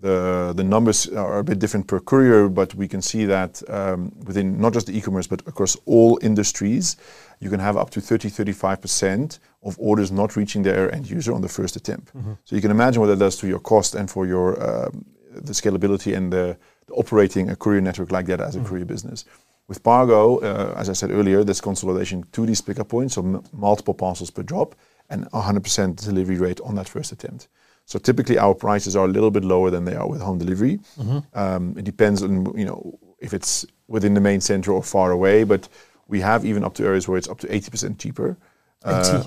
the, 0.00 0.54
the 0.56 0.64
numbers 0.64 1.08
are 1.08 1.38
a 1.38 1.44
bit 1.44 1.58
different 1.58 1.86
per 1.86 2.00
courier, 2.00 2.48
but 2.48 2.74
we 2.74 2.88
can 2.88 3.02
see 3.02 3.26
that 3.26 3.62
um, 3.68 4.12
within 4.24 4.58
not 4.58 4.72
just 4.72 4.86
the 4.86 4.96
e-commerce, 4.96 5.26
but 5.26 5.46
across 5.46 5.76
all 5.84 6.18
industries, 6.22 6.96
you 7.40 7.50
can 7.50 7.60
have 7.60 7.76
up 7.76 7.90
to 7.90 8.00
30, 8.00 8.30
35% 8.30 9.38
of 9.62 9.76
orders 9.78 10.10
not 10.10 10.36
reaching 10.36 10.62
their 10.62 10.92
end 10.94 11.08
user 11.08 11.32
on 11.32 11.42
the 11.42 11.48
first 11.48 11.76
attempt. 11.76 12.14
Mm-hmm. 12.16 12.32
So 12.44 12.56
you 12.56 12.62
can 12.62 12.70
imagine 12.70 13.00
what 13.00 13.08
that 13.08 13.18
does 13.18 13.36
to 13.38 13.46
your 13.46 13.58
cost 13.58 13.94
and 13.94 14.10
for 14.10 14.26
your 14.26 14.48
um, 14.62 15.04
the 15.32 15.52
scalability 15.52 16.16
and 16.16 16.32
the, 16.32 16.56
the, 16.86 16.94
operating 16.94 17.50
a 17.50 17.56
courier 17.56 17.80
network 17.80 18.10
like 18.10 18.26
that 18.26 18.40
as 18.40 18.56
mm-hmm. 18.56 18.64
a 18.64 18.68
courier 18.68 18.84
business. 18.84 19.24
With 19.68 19.82
Pargo, 19.82 20.42
uh, 20.42 20.74
as 20.76 20.90
I 20.90 20.94
said 20.94 21.12
earlier, 21.12 21.44
there's 21.44 21.60
consolidation 21.60 22.24
to 22.32 22.44
these 22.44 22.60
pickup 22.60 22.88
points, 22.88 23.14
so 23.14 23.22
m- 23.22 23.44
multiple 23.52 23.94
parcels 23.94 24.30
per 24.30 24.42
drop, 24.42 24.74
and 25.10 25.30
100% 25.30 26.04
delivery 26.04 26.38
rate 26.38 26.60
on 26.62 26.74
that 26.74 26.88
first 26.88 27.12
attempt. 27.12 27.46
So 27.84 27.98
typically 27.98 28.38
our 28.38 28.54
prices 28.54 28.96
are 28.96 29.04
a 29.04 29.08
little 29.08 29.30
bit 29.30 29.44
lower 29.44 29.70
than 29.70 29.84
they 29.84 29.94
are 29.94 30.08
with 30.08 30.20
home 30.20 30.38
delivery. 30.38 30.78
Mm-hmm. 30.98 31.18
Um, 31.38 31.76
it 31.76 31.84
depends 31.84 32.22
on 32.22 32.56
you 32.58 32.64
know 32.64 32.98
if 33.18 33.34
it's 33.34 33.66
within 33.88 34.14
the 34.14 34.20
main 34.20 34.40
center 34.40 34.72
or 34.72 34.82
far 34.82 35.10
away, 35.10 35.44
but 35.44 35.68
we 36.08 36.20
have 36.20 36.44
even 36.44 36.64
up 36.64 36.74
to 36.74 36.84
areas 36.84 37.06
where 37.08 37.18
it's 37.18 37.28
up 37.28 37.38
to 37.40 37.46
80% 37.46 37.98
cheaper. 37.98 38.36
80? 38.84 38.96
Uh, 38.96 39.24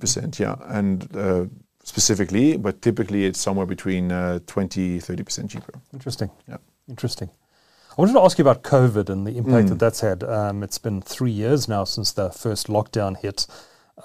percent 0.00 0.38
yeah. 0.38 0.56
And 0.66 1.16
uh, 1.16 1.46
specifically, 1.82 2.56
but 2.56 2.82
typically 2.82 3.24
it's 3.24 3.40
somewhere 3.40 3.66
between 3.66 4.10
uh, 4.10 4.40
20, 4.46 4.98
30% 4.98 5.50
cheaper. 5.50 5.72
Interesting. 5.92 6.30
Yeah. 6.48 6.56
Interesting. 6.88 7.30
I 7.90 7.94
wanted 8.02 8.14
to 8.14 8.20
ask 8.20 8.38
you 8.38 8.42
about 8.42 8.62
COVID 8.62 9.08
and 9.08 9.26
the 9.26 9.36
impact 9.36 9.66
mm. 9.66 9.68
that 9.70 9.78
that's 9.78 10.00
had. 10.00 10.22
Um, 10.24 10.62
it's 10.62 10.78
been 10.78 11.00
three 11.00 11.30
years 11.30 11.68
now 11.68 11.84
since 11.84 12.12
the 12.12 12.30
first 12.30 12.66
lockdown 12.66 13.16
hit. 13.16 13.46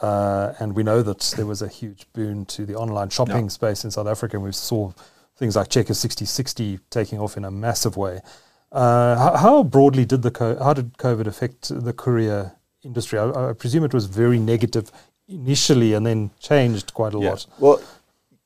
Uh, 0.01 0.53
and 0.59 0.75
we 0.75 0.83
know 0.83 1.01
that 1.01 1.33
there 1.35 1.45
was 1.45 1.61
a 1.61 1.67
huge 1.67 2.05
boon 2.13 2.45
to 2.45 2.65
the 2.65 2.75
online 2.75 3.09
shopping 3.09 3.49
space 3.49 3.83
in 3.83 3.91
South 3.91 4.07
Africa. 4.07 4.37
And 4.37 4.45
we 4.45 4.51
saw 4.53 4.91
things 5.35 5.55
like 5.55 5.69
Checkers 5.69 5.97
Sixty60 5.97 6.79
taking 6.89 7.19
off 7.19 7.35
in 7.35 7.43
a 7.43 7.51
massive 7.51 7.97
way. 7.97 8.21
Uh, 8.71 9.17
how, 9.17 9.37
how, 9.37 9.63
broadly 9.63 10.05
did 10.05 10.21
the 10.21 10.31
co- 10.31 10.57
how 10.63 10.73
did 10.73 10.97
COVID 10.97 11.27
affect 11.27 11.83
the 11.83 11.91
courier 11.91 12.53
industry? 12.83 13.19
I, 13.19 13.49
I, 13.49 13.53
presume 13.53 13.83
it 13.83 13.93
was 13.93 14.05
very 14.05 14.39
negative 14.39 14.91
initially 15.31 15.93
and 15.93 16.05
then 16.05 16.31
changed 16.39 16.93
quite 16.93 17.13
a 17.13 17.19
yeah. 17.19 17.29
lot. 17.29 17.45
Well, 17.59 17.81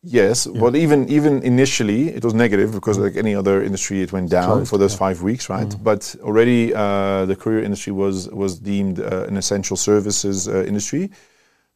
yes, 0.01 0.47
yeah. 0.47 0.59
but 0.59 0.75
even 0.75 1.09
even 1.09 1.41
initially 1.43 2.09
it 2.09 2.23
was 2.23 2.33
negative 2.33 2.71
because 2.71 2.97
like 2.97 3.15
any 3.15 3.35
other 3.35 3.63
industry, 3.63 4.01
it 4.01 4.11
went 4.11 4.29
down 4.29 4.57
Closed, 4.57 4.69
for 4.69 4.77
those 4.77 4.93
yeah. 4.93 4.99
five 5.05 5.21
weeks, 5.21 5.49
right? 5.49 5.67
Mm. 5.67 5.83
But 5.83 6.15
already 6.21 6.73
uh, 6.73 7.25
the 7.25 7.35
courier 7.35 7.63
industry 7.63 7.93
was 7.93 8.29
was 8.29 8.59
deemed 8.59 8.99
uh, 8.99 9.25
an 9.27 9.37
essential 9.37 9.77
services 9.77 10.47
uh, 10.47 10.63
industry. 10.65 11.11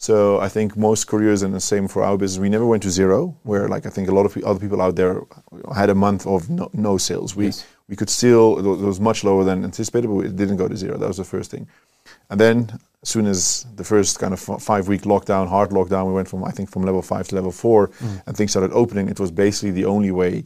So 0.02 0.40
I 0.40 0.48
think 0.48 0.78
most 0.78 1.08
couriers, 1.08 1.42
and 1.44 1.54
the 1.54 1.60
same 1.60 1.86
for 1.90 2.04
our 2.04 2.18
business, 2.18 2.40
we 2.40 2.48
never 2.48 2.66
went 2.66 2.84
to 2.84 2.90
zero. 2.90 3.38
Where 3.44 3.68
like 3.68 3.86
I 3.86 3.90
think 3.90 4.08
a 4.08 4.14
lot 4.14 4.26
of 4.26 4.38
other 4.44 4.60
people 4.60 4.82
out 4.82 4.96
there 4.96 5.22
had 5.76 5.90
a 5.90 5.96
month 5.96 6.26
of 6.26 6.50
no, 6.50 6.70
no 6.74 6.98
sales. 6.98 7.36
We 7.36 7.48
yes. 7.48 7.66
We 7.90 7.96
could 7.96 8.10
still 8.10 8.60
it 8.60 8.86
was 8.86 9.00
much 9.00 9.24
lower 9.24 9.44
than 9.44 9.64
anticipated, 9.64 10.08
but 10.08 10.20
it 10.20 10.36
didn't 10.36 10.58
go 10.58 10.68
to 10.68 10.78
zero. 10.78 10.98
That 10.98 11.08
was 11.08 11.18
the 11.18 11.24
first 11.24 11.52
thing. 11.52 11.68
And 12.30 12.40
then 12.40 12.80
as 13.02 13.10
soon 13.10 13.26
as 13.26 13.66
the 13.76 13.84
first 13.84 14.20
kind 14.20 14.34
of 14.34 14.40
five 14.40 14.88
week 14.88 15.02
lockdown, 15.02 15.48
hard 15.48 15.72
lockdown, 15.72 16.08
we 16.08 16.14
went 16.14 16.28
from 16.28 16.44
I 16.44 16.52
think 16.52 16.70
from 16.70 16.84
level 16.84 17.02
five 17.02 17.28
to 17.30 17.36
level 17.36 17.52
four, 17.52 17.88
mm. 17.88 18.22
and 18.26 18.38
things 18.38 18.52
started 18.52 18.72
opening. 18.74 19.10
It 19.10 19.20
was 19.20 19.32
basically 19.32 19.72
the 19.72 19.86
only 19.86 20.12
way 20.12 20.44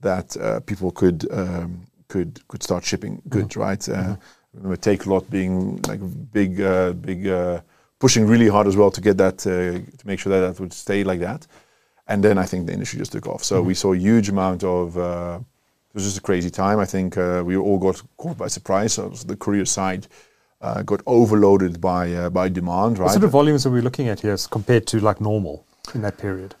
that 0.00 0.36
uh, 0.36 0.60
people 0.60 0.92
could 0.92 1.26
um, 1.32 1.86
could 2.08 2.46
could 2.46 2.62
start 2.62 2.84
shipping 2.84 3.20
goods, 3.28 3.54
mm. 3.56 3.60
right? 3.60 3.88
Uh, 3.88 3.92
mm-hmm. 3.92 4.14
Remember 4.54 4.76
Takealot 4.76 5.28
being 5.30 5.80
like 5.88 6.00
big 6.32 6.60
uh, 6.60 6.92
big 6.92 7.26
uh, 7.26 7.60
pushing 7.98 8.24
really 8.24 8.48
hard 8.48 8.68
as 8.68 8.76
well 8.76 8.90
to 8.92 9.00
get 9.00 9.16
that 9.16 9.44
uh, 9.46 9.80
to 9.98 10.06
make 10.06 10.20
sure 10.20 10.30
that 10.32 10.46
that 10.46 10.60
would 10.60 10.72
stay 10.72 11.02
like 11.02 11.20
that. 11.20 11.46
And 12.06 12.22
then 12.22 12.38
I 12.38 12.44
think 12.44 12.66
the 12.66 12.72
industry 12.72 12.98
just 12.98 13.12
took 13.12 13.26
off. 13.26 13.42
So 13.42 13.56
mm-hmm. 13.56 13.66
we 13.66 13.74
saw 13.74 13.92
a 13.94 13.98
huge 13.98 14.28
amount 14.28 14.62
of. 14.62 15.44
Uh, 15.94 15.98
it 15.98 15.98
was 15.98 16.04
just 16.04 16.18
a 16.18 16.20
crazy 16.20 16.50
time. 16.50 16.78
I 16.78 16.86
think 16.86 17.16
uh, 17.16 17.42
we 17.44 17.56
all 17.56 17.78
got 17.78 18.02
caught 18.16 18.38
by 18.38 18.48
surprise. 18.48 18.94
So 18.94 19.08
the 19.08 19.36
courier 19.36 19.64
side 19.64 20.06
uh, 20.60 20.82
got 20.82 21.00
overloaded 21.06 21.80
by 21.80 22.12
uh, 22.12 22.30
by 22.30 22.48
demand. 22.48 22.98
Right. 22.98 23.06
What 23.06 23.12
sort 23.12 23.24
of 23.24 23.30
volumes 23.30 23.66
are 23.66 23.70
we 23.70 23.80
looking 23.80 24.08
at 24.08 24.20
here 24.20 24.32
as 24.32 24.46
compared 24.46 24.86
to 24.88 25.00
like 25.00 25.20
normal 25.20 25.64
in 25.94 26.02
that 26.02 26.18
period? 26.18 26.54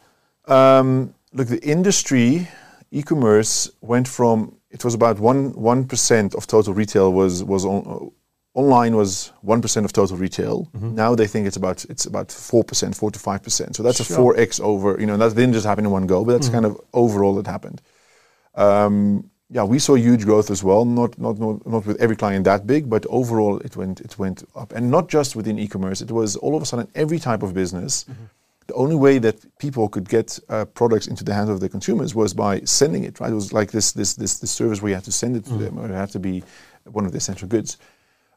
Um, 0.46 1.14
look, 1.32 1.48
the 1.48 1.62
industry 1.62 2.48
e-commerce 2.90 3.70
went 3.80 4.06
from 4.06 4.56
it 4.70 4.84
was 4.84 4.94
about 4.94 5.18
one 5.18 5.52
one 5.54 5.84
percent 5.84 6.34
of 6.34 6.46
total 6.46 6.74
retail 6.74 7.12
was 7.12 7.42
was 7.42 7.64
on, 7.64 8.12
online 8.54 8.94
was 8.94 9.32
1% 9.44 9.84
of 9.84 9.92
total 9.92 10.16
retail. 10.16 10.70
Mm-hmm. 10.76 10.94
Now 10.94 11.16
they 11.16 11.26
think 11.26 11.48
it's 11.48 11.56
about 11.56 11.84
it's 11.86 12.06
about 12.06 12.28
4%, 12.28 12.94
4 12.94 13.10
to 13.10 13.18
5%. 13.18 13.76
So 13.76 13.82
that's 13.82 14.04
sure. 14.04 14.32
a 14.32 14.46
4x 14.46 14.60
over, 14.60 14.96
you 15.00 15.06
know, 15.06 15.16
that 15.16 15.34
didn't 15.34 15.54
just 15.54 15.66
happen 15.66 15.84
in 15.84 15.90
one 15.90 16.06
go, 16.06 16.24
but 16.24 16.32
that's 16.32 16.46
mm-hmm. 16.46 16.62
kind 16.62 16.66
of 16.66 16.80
overall 16.92 17.34
that 17.34 17.48
happened. 17.48 17.82
Um, 18.54 19.30
yeah, 19.50 19.62
we 19.62 19.78
saw 19.78 19.94
huge 19.94 20.24
growth 20.24 20.50
as 20.50 20.64
well. 20.64 20.84
Not, 20.84 21.18
not 21.18 21.38
not 21.38 21.66
not 21.66 21.86
with 21.86 22.00
every 22.00 22.16
client 22.16 22.44
that 22.44 22.66
big, 22.66 22.88
but 22.88 23.06
overall 23.08 23.58
it 23.58 23.76
went 23.76 24.00
it 24.00 24.18
went 24.18 24.44
up, 24.54 24.72
and 24.72 24.90
not 24.90 25.08
just 25.08 25.36
within 25.36 25.58
e-commerce. 25.58 26.00
It 26.00 26.10
was 26.10 26.36
all 26.36 26.56
of 26.56 26.62
a 26.62 26.66
sudden 26.66 26.88
every 26.94 27.18
type 27.18 27.42
of 27.42 27.52
business. 27.52 28.04
Mm-hmm. 28.04 28.24
The 28.66 28.74
only 28.74 28.96
way 28.96 29.18
that 29.18 29.36
people 29.58 29.88
could 29.90 30.08
get 30.08 30.38
uh, 30.48 30.64
products 30.64 31.06
into 31.06 31.22
the 31.22 31.34
hands 31.34 31.50
of 31.50 31.60
the 31.60 31.68
consumers 31.68 32.14
was 32.14 32.32
by 32.32 32.60
sending 32.60 33.04
it. 33.04 33.20
Right? 33.20 33.30
It 33.30 33.34
was 33.34 33.52
like 33.52 33.70
this 33.70 33.92
this 33.92 34.14
this, 34.14 34.38
this 34.38 34.50
service 34.50 34.80
where 34.80 34.90
you 34.90 34.94
had 34.94 35.04
to 35.04 35.12
send 35.12 35.36
it 35.36 35.44
to 35.44 35.50
mm-hmm. 35.50 35.64
them, 35.64 35.78
or 35.78 35.90
it 35.90 35.94
had 35.94 36.10
to 36.10 36.18
be 36.18 36.42
one 36.84 37.04
of 37.06 37.12
the 37.12 37.18
essential 37.18 37.48
goods. 37.48 37.76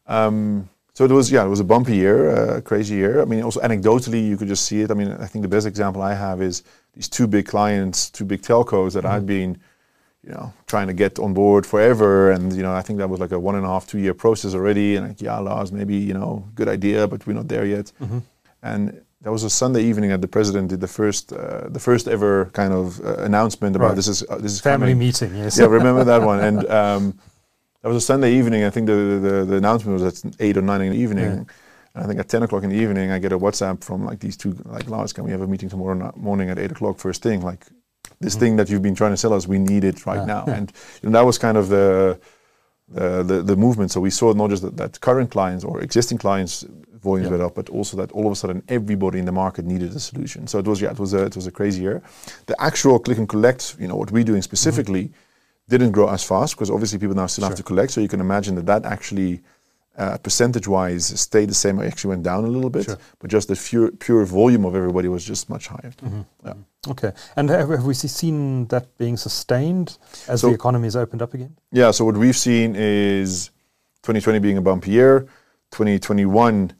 Um, 0.07 0.69
so 0.93 1.05
it 1.05 1.11
was, 1.11 1.31
yeah, 1.31 1.45
it 1.45 1.49
was 1.49 1.59
a 1.59 1.63
bumpy 1.63 1.95
year, 1.95 2.57
a 2.57 2.61
crazy 2.61 2.95
year. 2.95 3.21
I 3.21 3.25
mean, 3.25 3.43
also 3.43 3.59
anecdotally, 3.59 4.27
you 4.27 4.35
could 4.35 4.47
just 4.47 4.65
see 4.65 4.81
it. 4.81 4.89
I 4.89 4.95
mean, 4.95 5.11
I 5.11 5.27
think 5.27 5.43
the 5.43 5.47
best 5.47 5.67
example 5.67 6.01
I 6.01 6.13
have 6.13 6.41
is 6.41 6.63
these 6.93 7.07
two 7.07 7.27
big 7.27 7.45
clients, 7.45 8.09
two 8.09 8.25
big 8.25 8.41
telcos 8.41 8.93
that 8.93 9.03
mm-hmm. 9.03 9.13
I'd 9.13 9.25
been, 9.27 9.59
you 10.27 10.33
know, 10.33 10.51
trying 10.65 10.87
to 10.87 10.93
get 10.93 11.19
on 11.19 11.33
board 11.33 11.65
forever. 11.65 12.31
And, 12.31 12.53
you 12.53 12.61
know, 12.61 12.73
I 12.73 12.81
think 12.81 12.99
that 12.99 13.09
was 13.09 13.19
like 13.19 13.31
a 13.31 13.39
one 13.39 13.55
and 13.55 13.65
a 13.65 13.69
half, 13.69 13.87
two 13.87 13.99
year 13.99 14.13
process 14.13 14.53
already. 14.53 14.97
And 14.97 15.07
like, 15.07 15.21
yeah, 15.21 15.39
Lars, 15.39 15.71
maybe, 15.71 15.95
you 15.95 16.13
know, 16.13 16.43
good 16.53 16.67
idea, 16.67 17.07
but 17.07 17.25
we're 17.25 17.33
not 17.33 17.47
there 17.47 17.65
yet. 17.65 17.93
Mm-hmm. 18.01 18.19
And 18.61 19.01
that 19.21 19.31
was 19.31 19.43
a 19.43 19.49
Sunday 19.49 19.83
evening 19.83 20.09
that 20.09 20.21
the 20.21 20.27
president 20.27 20.69
did 20.69 20.81
the 20.81 20.87
first, 20.87 21.31
uh, 21.31 21.69
the 21.69 21.79
first 21.79 22.09
ever 22.09 22.49
kind 22.51 22.73
of 22.73 22.99
uh, 22.99 23.23
announcement 23.29 23.75
about 23.77 23.87
right. 23.87 23.95
this 23.95 24.09
is 24.09 24.23
uh, 24.29 24.37
this 24.37 24.51
is 24.51 24.59
family 24.59 24.91
coming. 24.91 24.99
meeting. 24.99 25.35
Yes. 25.35 25.57
Yeah, 25.57 25.67
remember 25.67 26.03
that 26.03 26.21
one. 26.21 26.39
And 26.41 26.69
um, 26.69 27.19
that 27.81 27.87
was 27.87 27.97
a 28.03 28.05
Sunday 28.05 28.33
evening. 28.33 28.65
I 28.65 28.69
think 28.69 28.87
the, 28.87 29.19
the, 29.27 29.45
the 29.45 29.55
announcement 29.55 30.01
was 30.01 30.03
at 30.25 30.35
eight 30.39 30.57
or 30.57 30.61
nine 30.61 30.81
in 30.81 30.91
the 30.91 30.99
evening. 30.99 31.25
Yeah. 31.25 31.43
And 31.95 32.03
I 32.03 32.05
think 32.05 32.19
at 32.19 32.27
ten 32.27 32.43
o'clock 32.43 32.63
in 32.63 32.69
the 32.69 32.75
evening, 32.75 33.11
I 33.11 33.19
get 33.19 33.31
a 33.31 33.39
WhatsApp 33.39 33.81
from 33.81 34.05
like 34.05 34.19
these 34.19 34.35
two 34.35 34.51
like 34.65 34.89
Lars, 34.89 35.13
can 35.13 35.23
we 35.23 35.31
have 35.31 35.41
a 35.41 35.47
meeting 35.47 35.69
tomorrow 35.69 36.11
morning 36.17 36.49
at 36.49 36.59
eight 36.59 36.71
o'clock 36.71 36.99
first 36.99 37.23
thing? 37.23 37.41
Like 37.41 37.65
this 38.19 38.33
mm-hmm. 38.33 38.39
thing 38.39 38.55
that 38.57 38.69
you've 38.69 38.81
been 38.81 38.95
trying 38.95 39.11
to 39.11 39.17
sell 39.17 39.33
us, 39.33 39.47
we 39.47 39.59
need 39.59 39.83
it 39.83 40.05
right 40.05 40.19
yeah. 40.19 40.25
now. 40.25 40.43
And 40.57 40.71
you 41.01 41.09
know, 41.09 41.19
that 41.19 41.25
was 41.25 41.37
kind 41.37 41.57
of 41.57 41.69
the 41.69 42.19
the, 42.89 43.21
the, 43.21 43.41
the 43.43 43.55
movement. 43.55 43.91
So 43.91 43.99
we 43.99 44.09
saw 44.09 44.31
not 44.31 44.49
just 44.49 44.63
that, 44.63 44.77
that 44.77 45.01
current 45.01 45.29
clients 45.29 45.65
or 45.65 45.81
existing 45.81 46.19
clients 46.19 46.65
volumes 47.03 47.29
went 47.29 47.43
up, 47.43 47.55
but 47.55 47.69
also 47.69 47.97
that 47.97 48.11
all 48.11 48.25
of 48.25 48.31
a 48.31 48.35
sudden 48.35 48.63
everybody 48.67 49.19
in 49.19 49.25
the 49.25 49.31
market 49.31 49.65
needed 49.65 49.93
a 49.95 49.99
solution. 49.99 50.47
So 50.47 50.59
it 50.59 50.67
was 50.67 50.81
yeah, 50.81 50.91
it 50.91 50.99
was 50.99 51.13
a 51.13 51.23
it 51.25 51.35
was 51.35 51.47
a 51.47 51.51
crazy 51.51 51.81
year. 51.81 52.01
The 52.45 52.55
actual 52.61 52.99
click 52.99 53.17
and 53.17 53.29
collect, 53.29 53.75
you 53.79 53.87
know, 53.87 53.95
what 53.95 54.11
we're 54.11 54.23
doing 54.23 54.41
specifically, 54.41 55.11
didn't 55.69 55.91
grow 55.91 56.07
as 56.09 56.23
fast 56.23 56.55
because 56.55 56.69
obviously 56.69 56.97
people 56.99 57.15
now 57.15 57.27
still 57.27 57.43
have 57.43 57.53
Mm-hmm. 57.53 57.57
To 57.57 57.63
collect. 57.71 57.91
So 57.91 58.01
you 58.01 58.07
can 58.07 58.21
imagine 58.21 58.55
that 58.55 58.65
that 58.65 58.85
actually. 58.85 59.41
Uh, 59.97 60.15
percentage-wise, 60.19 61.05
stayed 61.19 61.49
the 61.49 61.55
same. 61.55 61.79
or 61.79 61.83
Actually, 61.83 62.09
went 62.09 62.23
down 62.23 62.45
a 62.45 62.47
little 62.47 62.69
bit, 62.69 62.85
Sure. 62.85 62.97
but 63.19 63.31
just 63.31 63.47
the 63.47 63.55
pure, 63.55 63.89
pure 63.91 64.25
volume 64.25 64.63
of 64.63 64.75
everybody 64.75 65.07
was 65.07 65.25
just 65.25 65.49
much 65.49 65.65
higher. 65.69 65.91
Mm-hmm. 66.03 66.21
Yeah. 66.45 66.53
Okay. 66.91 67.11
And 67.35 67.49
have, 67.49 67.69
have 67.69 67.83
we 67.83 67.95
seen 67.95 68.67
that 68.67 68.95
being 68.99 69.17
sustained 69.17 69.97
as 70.27 70.41
So- 70.41 70.49
the 70.49 70.53
economy 70.53 70.85
has 70.85 70.95
opened 70.95 71.23
up 71.23 71.33
again? 71.33 71.55
Yeah, 71.71 71.89
so 71.91 72.05
what 72.05 72.15
we've 72.15 72.37
seen 72.37 72.75
is 72.75 73.49
2020 74.03 74.37
being 74.39 74.57
a 74.57 74.61
bumpy 74.61 74.91
year, 74.91 75.27
2021, 75.71 76.73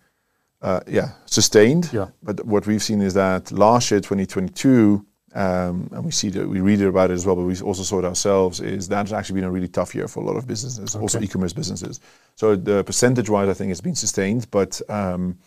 uh, 0.62 0.80
yeah, 0.88 1.10
sustained. 1.26 1.90
Yeah. 1.92 2.10
But 2.22 2.46
what 2.46 2.68
we've 2.68 2.84
seen 2.84 3.02
is 3.02 3.14
that 3.16 3.52
last 3.52 3.90
year, 3.92 4.00
2022, 4.00 5.04
um, 5.34 5.90
and 5.92 6.04
we 6.06 6.12
see 6.12 6.30
that 6.30 6.48
we 6.48 6.62
read 6.62 6.82
about 6.82 7.12
it 7.12 7.14
as 7.14 7.26
well, 7.26 7.36
but 7.36 7.44
we 7.44 7.60
also 7.62 7.84
saw 7.84 8.00
it 8.00 8.06
ourselves, 8.06 8.60
is 8.62 8.88
that's 8.88 9.12
actually 9.12 9.36
been 9.36 9.44
a 9.44 9.52
really 9.52 9.68
tough 9.68 9.94
year 9.94 10.08
for 10.08 10.22
a 10.22 10.26
lot 10.26 10.38
of 10.38 10.48
businesses, 10.48 10.96
also 10.96 11.20
e-commerce 11.22 11.54
businesses. 11.54 12.00
So 12.36 12.56
the 12.56 12.84
percentage-wise, 12.84 13.50
I 13.50 13.54
think 13.54 13.72
it's 13.72 13.82
been 13.82 13.96
sustained, 13.96 14.50
but 14.52 14.82
um, 14.90 15.38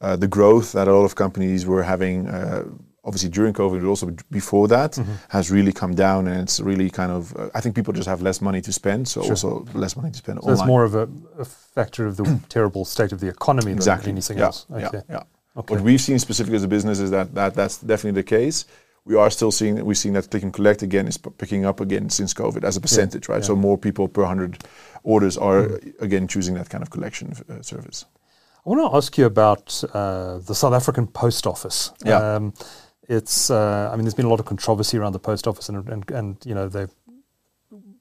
uh, 0.00 0.16
the 0.16 0.28
growth 0.28 0.72
that 0.72 0.88
a 0.88 0.92
lot 0.94 1.04
of 1.04 1.14
companies 1.14 1.66
were 1.66 1.82
having, 1.82 2.28
uh, 2.28 2.64
obviously 3.04 3.28
during 3.28 3.52
COVID, 3.52 3.80
but 3.82 3.88
also 3.88 4.14
before 4.30 4.68
that, 4.68 4.92
Mm-hmm. 4.92 5.12
has 5.28 5.50
really 5.50 5.72
come 5.72 5.94
down, 5.94 6.26
and 6.26 6.40
it's 6.40 6.58
really 6.60 6.88
kind 6.90 7.12
of. 7.12 7.36
Uh, 7.36 7.50
I 7.54 7.60
think 7.60 7.76
people 7.76 7.92
just 7.92 8.08
have 8.08 8.22
less 8.22 8.40
money 8.40 8.60
to 8.62 8.72
spend, 8.72 9.06
so 9.06 9.20
Sure. 9.22 9.30
also 9.32 9.66
less 9.74 9.96
money 9.96 10.10
to 10.10 10.18
spend 10.18 10.42
So 10.42 10.50
it's 10.50 10.64
more 10.66 10.84
of 10.84 10.94
a, 10.94 11.08
a 11.38 11.44
factor 11.44 12.06
of 12.06 12.16
the 12.16 12.40
terrible 12.48 12.84
state 12.84 13.12
of 13.12 13.20
the 13.20 13.28
economy 13.28 13.72
exactly 13.72 14.06
than 14.06 14.14
anything 14.16 14.38
yeah, 14.38 14.44
else. 14.46 14.66
Yeah, 14.70 14.88
Okay. 14.88 15.02
yeah. 15.10 15.22
Okay. 15.56 15.74
What 15.74 15.84
we've 15.84 16.00
seen 16.00 16.18
specifically 16.18 16.56
as 16.56 16.64
a 16.64 16.68
business 16.68 16.98
is 16.98 17.10
that, 17.12 17.32
that 17.34 17.54
that's 17.54 17.78
definitely 17.78 18.20
the 18.22 18.28
case. 18.38 18.66
We 19.06 19.16
are 19.16 19.30
still 19.30 19.50
seeing 19.52 19.84
we've 19.84 19.98
seen 19.98 20.14
that 20.14 20.30
click 20.30 20.42
and 20.42 20.52
collect 20.52 20.82
again 20.82 21.06
is 21.08 21.18
p- 21.18 21.30
picking 21.36 21.66
up 21.66 21.80
again 21.80 22.08
since 22.10 22.32
COVID 22.34 22.64
as 22.64 22.76
a 22.76 22.80
percentage, 22.80 23.28
right? 23.28 23.42
yeah. 23.42 23.46
So 23.46 23.54
more 23.56 23.76
people 23.76 24.08
per 24.08 24.24
hundred 24.24 24.64
orders 25.02 25.36
are 25.36 25.78
again 26.00 26.26
choosing 26.28 26.54
that 26.54 26.70
kind 26.70 26.82
of 26.82 26.90
collection 26.90 27.32
uh, 27.50 27.60
service. 27.62 28.06
I 28.66 28.70
want 28.70 28.80
to 28.90 28.96
ask 28.96 29.18
you 29.18 29.26
about 29.26 29.84
uh, 29.92 30.38
the 30.38 30.54
South 30.54 30.72
African 30.72 31.06
Post 31.06 31.46
Office. 31.46 31.92
Yeah. 32.04 32.16
Um, 32.36 32.54
it's, 33.06 33.50
uh, 33.50 33.90
I 33.92 33.96
mean, 33.96 34.04
there's 34.06 34.14
been 34.14 34.24
a 34.24 34.30
lot 34.30 34.40
of 34.40 34.46
controversy 34.46 34.96
around 34.96 35.12
the 35.12 35.18
Post 35.18 35.46
Office, 35.46 35.68
and, 35.68 35.86
and, 35.90 36.10
and 36.10 36.36
you 36.46 36.54
know, 36.54 36.70
they're 36.70 36.88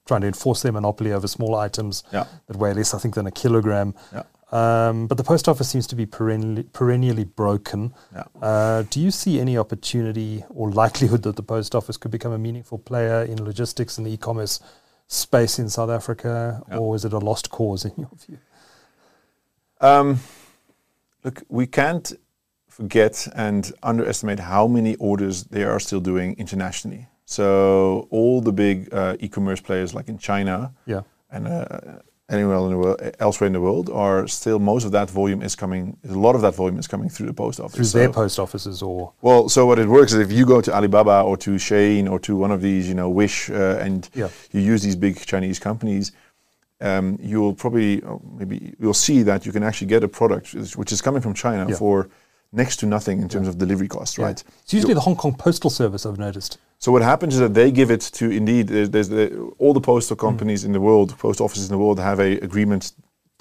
trying 0.05 0.21
to 0.21 0.27
enforce 0.27 0.61
their 0.61 0.71
monopoly 0.71 1.11
over 1.11 1.27
small 1.27 1.55
items 1.55 2.03
Yeah. 2.13 2.25
that 2.47 2.55
weigh 2.55 2.73
less, 2.73 2.93
I 2.93 2.99
think, 2.99 3.15
than 3.15 3.27
a 3.27 3.31
kilogram. 3.31 3.93
Yeah. 4.13 4.23
Um, 4.53 5.07
but 5.07 5.17
the 5.17 5.23
post 5.23 5.47
office 5.49 5.67
seems 5.67 5.87
to 5.87 5.95
be 5.95 6.05
perennially, 6.05 6.63
perennially 6.63 7.23
broken. 7.23 7.93
Yeah. 8.13 8.23
Uh, 8.39 8.83
do 8.89 8.99
you 8.99 9.09
see 9.09 9.39
any 9.39 9.57
opportunity 9.57 10.43
or 10.49 10.71
likelihood 10.71 11.23
that 11.23 11.35
the 11.37 11.41
post 11.43 11.73
office 11.73 11.97
could 11.97 12.11
become 12.11 12.31
a 12.31 12.37
meaningful 12.37 12.77
player 12.77 13.23
in 13.23 13.43
logistics 13.43 13.97
and 13.97 14.05
the 14.05 14.11
e-commerce 14.13 14.59
space 15.07 15.57
in 15.57 15.69
South 15.69 15.89
Africa, 15.89 16.61
Yeah. 16.69 16.77
or 16.77 16.95
is 16.95 17.03
it 17.03 17.13
a 17.13 17.17
lost 17.19 17.49
cause 17.49 17.83
in 17.83 17.93
your 17.97 18.11
view? 18.27 18.37
Um, 19.81 20.19
look, 21.23 21.41
we 21.49 21.65
can't 21.67 22.13
forget 22.69 23.27
and 23.35 23.71
underestimate 23.81 24.39
how 24.39 24.67
many 24.67 24.95
orders 24.95 25.45
they 25.45 25.63
are 25.63 25.79
still 25.79 25.99
doing 25.99 26.35
internationally. 26.37 27.07
So 27.25 28.07
all 28.11 28.41
the 28.41 28.51
big 28.53 28.93
uh, 28.93 29.15
e-commerce 29.19 29.61
players, 29.61 29.93
like 29.93 30.09
in 30.09 30.17
China 30.19 30.73
Yeah. 30.85 31.01
and 31.31 31.47
uh, 31.47 31.65
anywhere 32.33 32.57
in 32.57 32.71
the 32.71 32.77
world, 32.77 33.15
elsewhere 33.19 33.47
in 33.47 33.53
the 33.53 33.61
world, 33.61 33.89
are 33.89 34.27
still 34.27 34.59
most 34.59 34.83
of 34.85 34.91
that 34.91 35.09
volume 35.09 35.41
is 35.41 35.55
coming. 35.55 35.95
A 36.09 36.13
lot 36.13 36.35
of 36.35 36.41
that 36.41 36.55
volume 36.55 36.79
is 36.79 36.87
coming 36.87 37.09
through 37.09 37.27
the 37.27 37.33
post 37.33 37.59
office. 37.59 37.75
Through 37.75 37.85
So- 37.85 37.97
their 37.99 38.09
post 38.09 38.39
offices 38.39 38.81
or 38.81 39.13
well, 39.21 39.47
so 39.49 39.65
what 39.65 39.79
it 39.79 39.87
works 39.87 40.13
is 40.13 40.19
if 40.19 40.31
you 40.31 40.45
go 40.45 40.59
to 40.61 40.73
Alibaba 40.73 41.21
or 41.21 41.37
to 41.37 41.51
Shein 41.51 42.09
or 42.09 42.19
to 42.19 42.35
one 42.35 42.51
of 42.51 42.61
these, 42.61 42.87
you 42.87 42.95
know, 42.95 43.09
Wish, 43.09 43.49
uh, 43.49 43.77
and 43.85 44.09
Yeah. 44.15 44.29
you 44.51 44.61
use 44.61 44.81
these 44.81 44.95
big 44.95 45.15
Chinese 45.25 45.59
companies, 45.59 46.11
um, 46.81 47.17
you'll 47.21 47.53
probably 47.53 48.01
uh, 48.03 48.17
maybe 48.37 48.73
you'll 48.79 48.93
see 49.07 49.21
that 49.23 49.45
you 49.45 49.51
can 49.51 49.63
actually 49.63 49.87
get 49.87 50.03
a 50.03 50.07
product 50.07 50.53
which- 50.75 50.91
is 50.91 51.01
coming 51.01 51.21
from 51.21 51.33
China 51.33 51.65
Yeah. 51.69 51.75
for 51.75 52.09
next 52.51 52.77
to 52.81 52.85
nothing 52.85 53.21
in 53.21 53.29
terms 53.29 53.47
of 53.47 53.57
delivery 53.57 53.87
costs, 53.87 54.17
Yeah. 54.17 54.25
right? 54.25 54.43
It's 54.63 54.73
usually 54.73 54.93
the 54.93 54.99
Hong 55.01 55.15
Kong 55.15 55.33
Postal 55.33 55.69
Service, 55.69 56.05
I've 56.05 56.19
noticed. 56.19 56.57
So 56.83 56.91
what 56.91 57.01
happens 57.01 57.33
is 57.35 57.39
that 57.39 57.53
they 57.53 57.71
give 57.71 57.89
it 57.91 58.01
to 58.19 58.25
indeed 58.29 58.67
there's, 58.67 58.89
there's 58.89 59.07
the, 59.17 59.25
all 59.57 59.73
the 59.73 59.85
postal 59.91 60.15
Hmm. 60.17 60.25
companies 60.27 60.61
in 60.67 60.73
the 60.77 60.81
world, 60.81 61.17
post 61.17 61.39
offices 61.39 61.65
in 61.69 61.71
the 61.75 61.81
world 61.83 61.97
have 62.11 62.19
a 62.19 62.31
agreement 62.49 62.83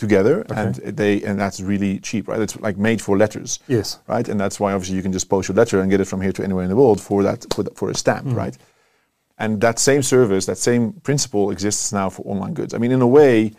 together, 0.04 0.34
Okay. 0.50 0.60
and 0.62 0.74
they 1.00 1.14
and 1.28 1.34
that's 1.42 1.58
really 1.72 1.92
cheap, 2.08 2.28
right? 2.28 2.40
It's 2.46 2.56
like 2.66 2.76
made 2.88 3.00
for 3.06 3.16
letters 3.24 3.50
Yes. 3.76 3.98
right? 4.14 4.26
And 4.30 4.38
that's 4.42 4.58
why 4.60 4.70
obviously 4.74 4.96
you 4.98 5.02
can 5.06 5.12
just 5.12 5.28
post 5.28 5.44
your 5.48 5.56
letter 5.62 5.76
and 5.80 5.90
get 5.90 6.00
it 6.00 6.08
from 6.12 6.20
here 6.20 6.32
to 6.38 6.42
anywhere 6.48 6.64
in 6.68 6.70
the 6.74 6.80
world 6.82 7.00
for 7.08 7.18
that 7.28 7.38
for, 7.54 7.62
the, 7.66 7.70
for 7.78 7.90
a 7.90 7.94
stamp, 7.94 8.26
Mm. 8.28 8.36
right? 8.44 8.56
And 9.42 9.60
that 9.60 9.78
same 9.80 10.02
service, 10.02 10.46
that 10.46 10.58
same 10.58 10.92
principle 11.08 11.50
exists 11.50 11.92
now 11.92 12.10
for 12.10 12.22
online 12.32 12.54
goods. 12.54 12.72
I 12.74 12.78
mean, 12.78 12.92
in 12.92 13.02
a 13.02 13.06
way, 13.20 13.52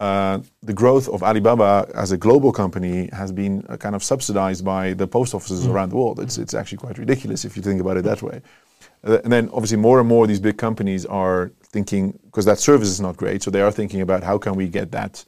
uh, 0.00 0.36
the 0.70 0.74
growth 0.82 1.06
of 1.08 1.22
Alibaba 1.22 1.72
as 1.94 2.12
a 2.12 2.18
global 2.26 2.52
company 2.52 3.08
has 3.20 3.30
been 3.32 3.54
uh, 3.70 3.76
kind 3.84 3.94
of 3.94 4.02
subsidized 4.02 4.62
by 4.74 4.92
the 5.00 5.06
post 5.06 5.34
offices 5.34 5.60
Mm. 5.64 5.70
around 5.72 5.88
the 5.92 5.96
world. 6.02 6.16
It's 6.24 6.36
it's 6.44 6.54
actually 6.60 6.78
quite 6.84 6.98
ridiculous 7.04 7.44
if 7.48 7.52
you 7.56 7.62
think 7.62 7.80
about 7.80 7.96
it 7.96 8.04
that 8.04 8.20
way. 8.28 8.36
Uh, 9.04 9.18
and 9.24 9.32
then 9.32 9.50
obviously 9.52 9.76
more 9.76 10.00
and 10.00 10.08
more 10.08 10.26
these 10.26 10.40
big 10.40 10.56
companies 10.56 11.04
are 11.06 11.52
thinking 11.62 12.18
because 12.24 12.46
that 12.46 12.58
service 12.58 12.88
is 12.88 13.00
not 13.00 13.16
great, 13.16 13.42
so 13.42 13.50
they 13.50 13.60
are 13.60 13.72
thinking 13.72 14.00
about 14.00 14.22
how 14.22 14.38
can 14.38 14.54
we 14.54 14.68
get 14.68 14.90
that 14.92 15.24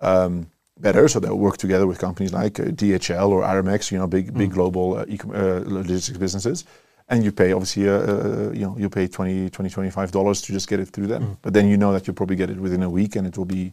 um, 0.00 0.50
better. 0.78 1.08
So 1.08 1.18
they'll 1.20 1.38
work 1.38 1.56
together 1.56 1.86
with 1.86 1.98
companies 1.98 2.32
like 2.32 2.60
uh, 2.60 2.64
DHL 2.64 3.28
or 3.30 3.42
Aramex, 3.42 3.90
you 3.90 3.98
know, 3.98 4.06
big 4.06 4.32
big 4.34 4.50
global 4.52 4.98
uh, 4.98 5.04
e- 5.08 5.18
uh, 5.34 5.60
logistics 5.66 6.18
businesses. 6.18 6.64
And 7.10 7.24
you 7.24 7.32
pay 7.32 7.52
obviously, 7.52 7.88
uh, 7.88 7.92
uh, 7.92 8.50
you 8.52 8.66
know, 8.66 8.76
you 8.78 8.90
pay 8.90 9.08
20, 9.08 9.48
20 9.50 9.70
25 9.70 10.10
dollars 10.12 10.42
to 10.42 10.52
just 10.52 10.68
get 10.68 10.78
it 10.78 10.88
through 10.90 11.06
them. 11.08 11.22
But 11.42 11.54
then 11.54 11.66
you 11.66 11.76
know 11.76 11.92
that 11.92 12.06
you'll 12.06 12.14
probably 12.16 12.36
get 12.36 12.50
it 12.50 12.58
within 12.60 12.82
a 12.82 12.90
week, 12.90 13.16
and 13.16 13.26
it 13.26 13.36
will 13.38 13.46
be 13.46 13.72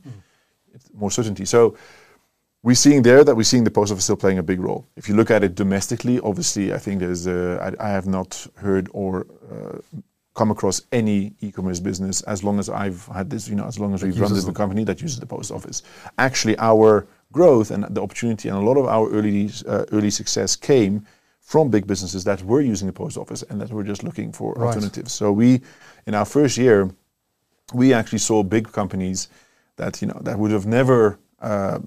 it's 0.74 0.90
more 0.94 1.12
certainty. 1.12 1.46
So 1.46 1.76
we're 2.66 2.74
seeing 2.86 3.04
there 3.04 3.24
that 3.24 3.36
we're 3.38 3.44
seeing 3.44 3.64
the 3.64 3.76
post 3.80 3.92
office 3.92 4.06
still 4.06 4.16
playing 4.26 4.40
a 4.40 4.44
big 4.52 4.60
role. 4.60 4.82
If 4.96 5.08
you 5.08 5.16
look 5.16 5.30
at 5.30 5.44
it 5.44 5.54
domestically, 5.54 6.20
obviously, 6.30 6.74
I 6.74 6.80
think 6.80 7.00
there's 7.00 7.28
uh, 7.28 7.74
I, 7.80 7.88
I 7.88 7.90
have 7.98 8.08
not 8.08 8.48
heard 8.56 8.90
or 8.92 9.28
uh, 9.54 9.78
come 10.34 10.50
across 10.52 10.82
any 10.92 11.34
e-commerce 11.42 11.80
business 11.80 12.22
as 12.24 12.44
long 12.44 12.58
as 12.60 12.68
I've 12.68 13.06
had 13.06 13.30
this, 13.30 13.48
you 13.48 13.56
know, 13.56 13.68
as 13.68 13.78
long 13.80 13.94
as 13.94 14.04
we've 14.04 14.20
run 14.20 14.34
this 14.34 14.46
them. 14.46 14.56
company 14.56 14.84
that 14.84 15.00
uses 15.00 15.20
the 15.20 15.28
post 15.28 15.52
office. 15.52 15.84
Actually, 16.18 16.58
our 16.58 17.08
growth 17.32 17.70
and 17.70 17.84
the 17.96 18.02
opportunity 18.02 18.50
and 18.50 18.58
a 18.58 18.62
lot 18.62 18.78
of 18.78 18.86
our 18.88 19.10
early 19.12 19.50
uh, 19.68 19.86
early 19.92 20.10
success 20.10 20.56
came 20.56 21.06
from 21.42 21.70
big 21.70 21.86
businesses 21.86 22.24
that 22.24 22.42
were 22.42 22.62
using 22.62 22.88
the 22.88 22.94
post 22.94 23.16
office 23.18 23.44
and 23.50 23.62
that 23.62 23.70
were 23.70 23.84
just 23.84 24.04
looking 24.04 24.32
for 24.32 24.54
Right. 24.54 24.66
alternatives. 24.68 25.12
So 25.14 25.32
we, 25.32 25.62
in 26.08 26.16
our 26.16 26.26
first 26.26 26.58
year, 26.58 26.90
we 27.76 27.94
actually 27.94 28.24
saw 28.30 28.42
big 28.42 28.72
companies 28.72 29.30
that 29.76 30.02
you 30.02 30.08
know 30.08 30.20
that 30.24 30.40
would 30.40 30.52
have 30.52 30.66
never 30.66 31.20
uh, 31.42 31.80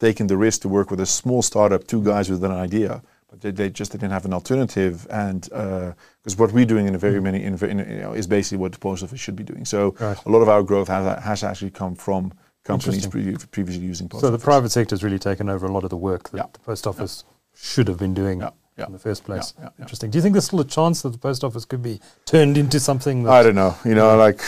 taken 0.00 0.26
the 0.26 0.36
risk 0.36 0.62
to 0.62 0.68
work 0.68 0.90
with 0.90 1.00
a 1.00 1.06
small 1.06 1.42
startup, 1.42 1.86
two 1.86 2.02
guys 2.02 2.28
with 2.30 2.44
an 2.44 2.50
idea, 2.50 3.02
but 3.28 3.40
they, 3.40 3.50
they 3.50 3.70
just 3.70 3.92
didn't 3.92 4.10
have 4.10 4.24
an 4.24 4.32
alternative. 4.34 5.06
And 5.10 5.48
uh, 5.52 5.92
because 6.22 6.36
what 6.38 6.52
we're 6.52 6.66
doing 6.66 6.86
in 6.86 6.94
a 6.94 6.98
very 6.98 7.20
many 7.20 7.42
in, 7.42 7.54
in, 7.64 7.78
you 7.78 8.00
know, 8.00 8.12
is 8.12 8.26
basically 8.26 8.58
what 8.58 8.72
the 8.72 8.78
post 8.78 9.02
office 9.02 9.20
should 9.20 9.36
be 9.36 9.44
doing. 9.44 9.64
So 9.64 9.94
Right. 10.00 10.18
a 10.26 10.28
lot 10.30 10.40
of 10.42 10.48
our 10.48 10.62
growth 10.62 10.88
has, 10.88 11.22
has 11.22 11.44
actually 11.44 11.70
come 11.70 11.94
from 11.94 12.32
companies 12.64 13.06
pre- 13.06 13.36
previously 13.50 13.84
using 13.84 14.08
post 14.08 14.22
So 14.22 14.30
the 14.30 14.38
private 14.38 14.70
sector 14.70 14.94
has 14.94 15.02
really 15.04 15.18
taken 15.18 15.48
over 15.48 15.66
a 15.66 15.72
lot 15.72 15.84
of 15.84 15.90
the 15.90 15.96
work 15.96 16.30
that 16.30 16.36
Yeah. 16.38 16.46
the 16.52 16.58
post 16.60 16.86
office 16.86 17.24
should 17.54 17.88
have 17.88 17.98
been 17.98 18.12
doing 18.14 18.40
Yeah, 18.40 18.50
yeah, 18.78 18.86
in 18.86 18.92
the 18.92 18.98
first 18.98 19.24
place. 19.24 19.54
yeah, 19.58 19.64
yeah. 19.64 19.82
Interesting. 19.82 20.10
Do 20.10 20.18
you 20.18 20.22
think 20.22 20.32
there's 20.34 20.46
still 20.46 20.60
a 20.60 20.64
chance 20.64 21.02
that 21.02 21.10
the 21.10 21.18
post 21.18 21.44
office 21.44 21.64
could 21.64 21.82
be 21.82 22.00
turned 22.24 22.56
into 22.58 22.78
something 22.80 23.24
that 23.24 23.32
I 23.32 23.42
don't 23.42 23.54
know. 23.54 23.74
You 23.84 23.94
know, 23.94 24.16
like 24.16 24.40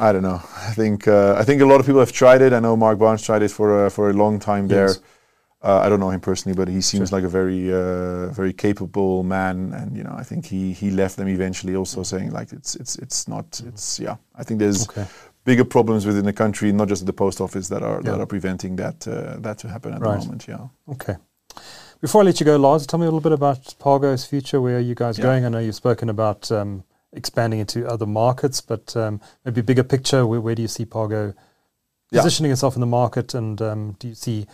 I 0.00 0.12
don't 0.12 0.22
know. 0.22 0.40
I 0.68 0.72
think 0.74 1.06
uh, 1.08 1.34
I 1.40 1.44
think 1.44 1.60
a 1.62 1.66
lot 1.66 1.80
of 1.80 1.86
people 1.86 2.00
have 2.00 2.12
tried 2.12 2.40
it. 2.42 2.52
I 2.52 2.60
know 2.60 2.76
Mark 2.76 2.98
Barnes 2.98 3.22
tried 3.22 3.42
it 3.42 3.50
for 3.50 3.86
uh, 3.86 3.90
for 3.90 4.10
a 4.10 4.12
long 4.12 4.38
time 4.40 4.68
there. 4.68 4.90
Uh, 5.62 5.80
I 5.86 5.88
don't 5.88 5.98
know 6.00 6.10
him 6.10 6.20
personally, 6.20 6.54
but 6.54 6.68
he 6.68 6.82
seems 6.82 7.08
Sure. 7.08 7.18
like 7.18 7.24
a 7.26 7.28
very 7.30 7.72
uh, 7.72 8.26
very 8.32 8.52
capable 8.52 9.22
man, 9.22 9.72
and 9.72 9.96
you 9.96 10.04
know, 10.04 10.14
I 10.20 10.22
think 10.22 10.44
he 10.46 10.72
he 10.74 10.90
left 10.90 11.16
them 11.16 11.28
eventually, 11.28 11.74
also 11.74 12.02
saying 12.02 12.32
like 12.38 12.52
it's 12.52 12.74
it's 12.76 12.96
it's 12.96 13.26
not 13.28 13.60
it's 13.66 13.98
yeah. 13.98 14.16
I 14.40 14.44
think 14.44 14.60
there's 14.60 14.86
Okay. 14.88 15.06
bigger 15.44 15.64
problems 15.64 16.04
within 16.06 16.24
the 16.26 16.32
country, 16.34 16.70
not 16.72 16.88
just 16.90 17.06
the 17.06 17.12
post 17.14 17.40
office, 17.40 17.68
that 17.68 17.82
are 17.82 18.02
that 18.02 18.20
are 18.20 18.26
preventing 18.26 18.76
that 18.76 19.06
uh, 19.08 19.40
that 19.40 19.56
to 19.58 19.68
happen 19.68 19.94
at 19.94 20.00
Right. 20.02 20.20
the 20.20 20.24
moment. 20.26 20.46
Yeah. 20.46 20.68
Okay. 20.92 21.16
Before 22.04 22.20
I 22.20 22.24
let 22.26 22.38
you 22.38 22.44
go, 22.44 22.56
Lars, 22.56 22.86
tell 22.86 22.98
me 23.00 23.06
a 23.06 23.06
little 23.06 23.22
bit 23.22 23.32
about 23.32 23.62
Pargo's 23.80 24.26
future. 24.26 24.60
Where 24.60 24.76
are 24.76 24.80
you 24.90 24.94
guys 24.94 25.16
Yeah. 25.16 25.22
going? 25.24 25.46
I 25.46 25.48
know 25.48 25.58
you've 25.58 25.74
spoken 25.74 26.10
about 26.10 26.52
um, 26.52 26.84
expanding 27.14 27.60
into 27.60 27.88
other 27.88 28.04
markets, 28.04 28.60
but 28.60 28.94
um, 28.94 29.22
maybe 29.46 29.62
bigger 29.62 29.82
picture. 29.82 30.26
Where, 30.26 30.38
where 30.38 30.54
do 30.54 30.60
you 30.60 30.68
see 30.68 30.84
Pargo 30.84 31.32
Yeah. 32.10 32.20
positioning 32.20 32.52
itself 32.52 32.76
in 32.76 32.82
the 32.82 32.86
market, 32.86 33.32
and 33.32 33.62
um, 33.62 33.96
do 33.98 34.08
you 34.08 34.14
see 34.14 34.46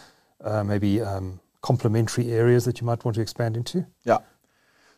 uh, 0.44 0.62
maybe 0.62 1.00
um, 1.00 1.40
complementary 1.60 2.30
areas 2.30 2.66
that 2.66 2.80
you 2.80 2.86
might 2.86 3.04
want 3.04 3.16
to 3.16 3.20
expand 3.20 3.56
into? 3.56 3.84
Yeah. 4.04 4.18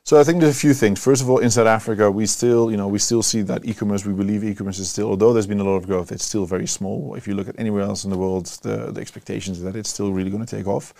So 0.04 0.20
I 0.20 0.24
think 0.24 0.42
there's 0.42 0.54
a 0.54 0.60
few 0.66 0.74
things. 0.74 1.02
First 1.02 1.22
of 1.22 1.30
all, 1.30 1.38
in 1.38 1.50
South 1.50 1.68
Africa, 1.68 2.10
we 2.10 2.26
still, 2.26 2.70
you 2.70 2.76
know, 2.76 2.86
we 2.86 2.98
still 2.98 3.22
see 3.22 3.40
that 3.40 3.64
e-commerce. 3.64 4.04
We 4.04 4.12
believe 4.12 4.44
e-commerce 4.44 4.78
is 4.78 4.90
still, 4.90 5.08
although 5.08 5.32
there's 5.32 5.46
been 5.46 5.60
a 5.60 5.64
lot 5.64 5.76
of 5.76 5.86
growth, 5.86 6.12
it's 6.12 6.24
still 6.24 6.44
very 6.44 6.66
small. 6.66 7.14
If 7.14 7.26
you 7.26 7.34
look 7.34 7.48
at 7.48 7.58
anywhere 7.58 7.84
else 7.84 8.04
in 8.04 8.10
the 8.10 8.18
world, 8.18 8.44
the, 8.60 8.92
the 8.92 9.00
expectations 9.00 9.56
is 9.56 9.64
that 9.64 9.74
it's 9.74 9.88
still 9.88 10.12
really 10.12 10.28
going 10.28 10.44
to 10.44 10.56
take 10.56 10.66
off. 10.66 10.92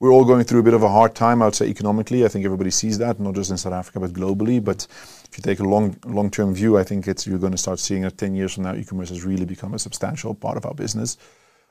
We're 0.00 0.12
all 0.12 0.24
going 0.24 0.44
through 0.44 0.60
a 0.60 0.62
bit 0.62 0.74
of 0.74 0.84
a 0.84 0.88
hard 0.88 1.16
time, 1.16 1.42
I 1.42 1.46
would 1.46 1.56
say, 1.56 1.66
economically. 1.66 2.24
I 2.24 2.28
think 2.28 2.44
everybody 2.44 2.70
sees 2.70 2.98
that, 2.98 3.18
not 3.18 3.34
just 3.34 3.50
in 3.50 3.56
South 3.56 3.72
Africa, 3.72 3.98
but 3.98 4.12
globally. 4.12 4.62
But 4.62 4.86
if 5.28 5.36
you 5.36 5.42
take 5.42 5.58
a 5.58 5.64
long, 5.64 5.96
long-term 6.06 6.54
view, 6.54 6.78
I 6.78 6.84
think 6.84 7.08
it's 7.08 7.26
you're 7.26 7.38
going 7.40 7.50
to 7.52 7.58
start 7.58 7.80
seeing 7.80 8.02
that 8.02 8.16
10 8.16 8.36
years 8.36 8.54
from 8.54 8.62
now, 8.64 8.74
e-commerce 8.76 9.08
has 9.08 9.24
really 9.24 9.44
become 9.44 9.74
a 9.74 9.78
substantial 9.78 10.34
part 10.34 10.56
of 10.56 10.64
our 10.64 10.74
business, 10.74 11.18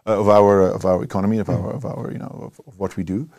uh, 0.06 0.20
of 0.20 0.28
our 0.28 0.62
of 0.70 0.84
our 0.86 1.04
economy, 1.04 1.38
of 1.40 1.50
our 1.50 1.72
of 1.72 1.86
our 1.86 2.12
you 2.12 2.18
know 2.20 2.52
of, 2.52 2.60
of 2.68 2.78
what 2.78 2.98
we 2.98 3.04
do. 3.04 3.30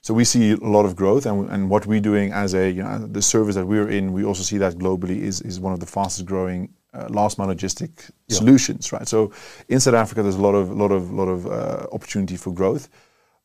So 0.00 0.14
we 0.14 0.24
see 0.24 0.52
a 0.52 0.56
lot 0.56 0.86
of 0.86 0.96
growth, 0.96 1.26
and, 1.26 1.50
and 1.50 1.68
what 1.68 1.84
we're 1.84 2.00
doing 2.00 2.32
as 2.32 2.54
a 2.54 2.70
you 2.70 2.82
know, 2.82 2.98
the 3.06 3.20
service 3.20 3.54
that 3.56 3.66
we're 3.66 3.90
in, 3.90 4.12
we 4.14 4.24
also 4.24 4.42
see 4.42 4.56
that 4.58 4.74
globally 4.78 5.18
is 5.20 5.42
is 5.42 5.60
one 5.60 5.74
of 5.74 5.80
the 5.80 5.86
fastest 5.86 6.24
growing 6.24 6.70
uh, 6.94 7.06
last 7.10 7.36
mile 7.36 7.48
logistic 7.48 7.90
Yeah. 8.28 8.36
solutions, 8.38 8.92
right? 8.92 9.06
So 9.06 9.30
in 9.68 9.78
South 9.80 9.94
Africa, 9.94 10.22
there's 10.22 10.36
a 10.36 10.40
lot 10.40 10.54
of 10.54 10.70
lot 10.70 10.90
of 10.90 11.10
lot 11.12 11.28
of 11.28 11.46
uh, 11.46 11.86
opportunity 11.92 12.36
for 12.38 12.50
growth. 12.54 12.88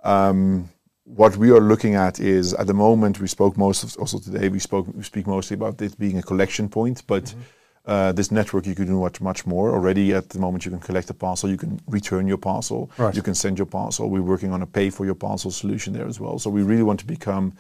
Um, 0.06 0.70
what 1.06 1.36
we 1.38 1.52
are 1.52 1.60
looking 1.60 1.96
at 1.96 2.20
is 2.20 2.54
at 2.54 2.68
the 2.68 2.74
moment 2.74 3.20
we 3.20 3.28
spoke 3.28 3.58
most 3.58 3.84
of, 3.84 3.98
also 3.98 4.20
today 4.20 4.50
we 4.50 4.60
spoke 4.60 4.88
we 4.96 5.04
speak 5.04 5.28
mostly 5.28 5.56
about 5.56 5.78
this 5.78 5.96
being 5.96 6.18
a 6.18 6.24
collection 6.24 6.70
point, 6.70 7.04
but 7.08 7.24
Mm-hmm. 7.26 7.42
uh, 7.86 8.12
this 8.14 8.32
network 8.32 8.66
you 8.66 8.76
can 8.76 8.86
do 8.86 9.00
much 9.02 9.20
much 9.20 9.46
more 9.46 9.72
already. 9.74 10.14
At 10.14 10.30
the 10.30 10.40
moment, 10.40 10.64
you 10.66 10.72
can 10.72 10.80
collect 10.80 11.10
a 11.10 11.14
parcel, 11.14 11.50
you 11.50 11.58
can 11.58 11.82
return 11.88 12.28
your 12.28 12.38
parcel, 12.38 12.90
Right. 12.98 13.14
you 13.16 13.22
can 13.22 13.36
send 13.36 13.58
your 13.58 13.66
parcel. 13.68 14.10
We're 14.10 14.22
working 14.34 14.54
on 14.54 14.62
a 14.62 14.66
pay 14.66 14.90
for 14.90 15.06
your 15.06 15.16
parcel 15.16 15.52
solution 15.52 15.94
there 15.94 16.08
as 16.08 16.20
well. 16.20 16.40
So 16.40 16.50
we 16.50 16.64
really 16.64 16.84
want 16.84 17.00
to 17.02 17.06
become, 17.06 17.52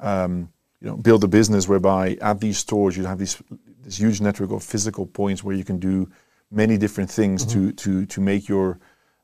um, 0.00 0.48
you 0.80 0.88
know, 0.88 0.96
build 0.96 1.22
a 1.24 1.28
business 1.28 1.68
whereby 1.68 2.16
at 2.22 2.40
these 2.40 2.56
stores 2.58 2.96
you 2.96 3.04
have 3.06 3.18
these 3.18 3.36
this 3.84 3.98
huge 3.98 4.20
network 4.22 4.50
of 4.52 4.62
physical 4.62 5.04
points 5.06 5.44
where 5.44 5.56
you 5.56 5.64
can 5.64 5.78
do 5.78 6.08
many 6.50 6.78
different 6.78 7.10
things 7.10 7.44
to 7.44 7.72
to 7.72 8.06
to 8.06 8.20
make 8.22 8.48
your 8.48 8.78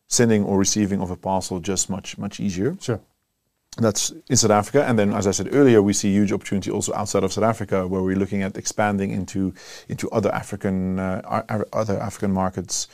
sending 0.09 0.44
or 0.44 0.59
receiving 0.59 1.00
of 1.00 1.11
a 1.11 1.16
parcel 1.16 1.59
just 1.61 1.88
much 1.88 2.18
much 2.18 2.38
easier. 2.40 2.77
Sure. 2.81 3.00
That's 3.77 4.13
in 4.29 4.37
South 4.37 4.53
Africa, 4.53 4.85
and 4.85 4.97
then 4.97 5.13
as 5.13 5.27
I 5.27 5.33
said 5.33 5.49
earlier, 5.53 5.83
we 5.83 5.93
see 5.93 6.13
huge 6.13 6.31
opportunity 6.31 6.71
also 6.71 6.95
outside 6.95 7.25
of 7.25 7.33
South 7.33 7.43
Africa, 7.45 7.89
where 7.89 8.03
we're 8.03 8.17
looking 8.17 8.43
at 8.45 8.57
expanding 8.57 9.11
into 9.11 9.53
into 9.89 10.09
other 10.11 10.33
African 10.33 11.01
uh, 11.01 11.43
other 11.73 11.99
African 12.01 12.33
markets 12.33 12.87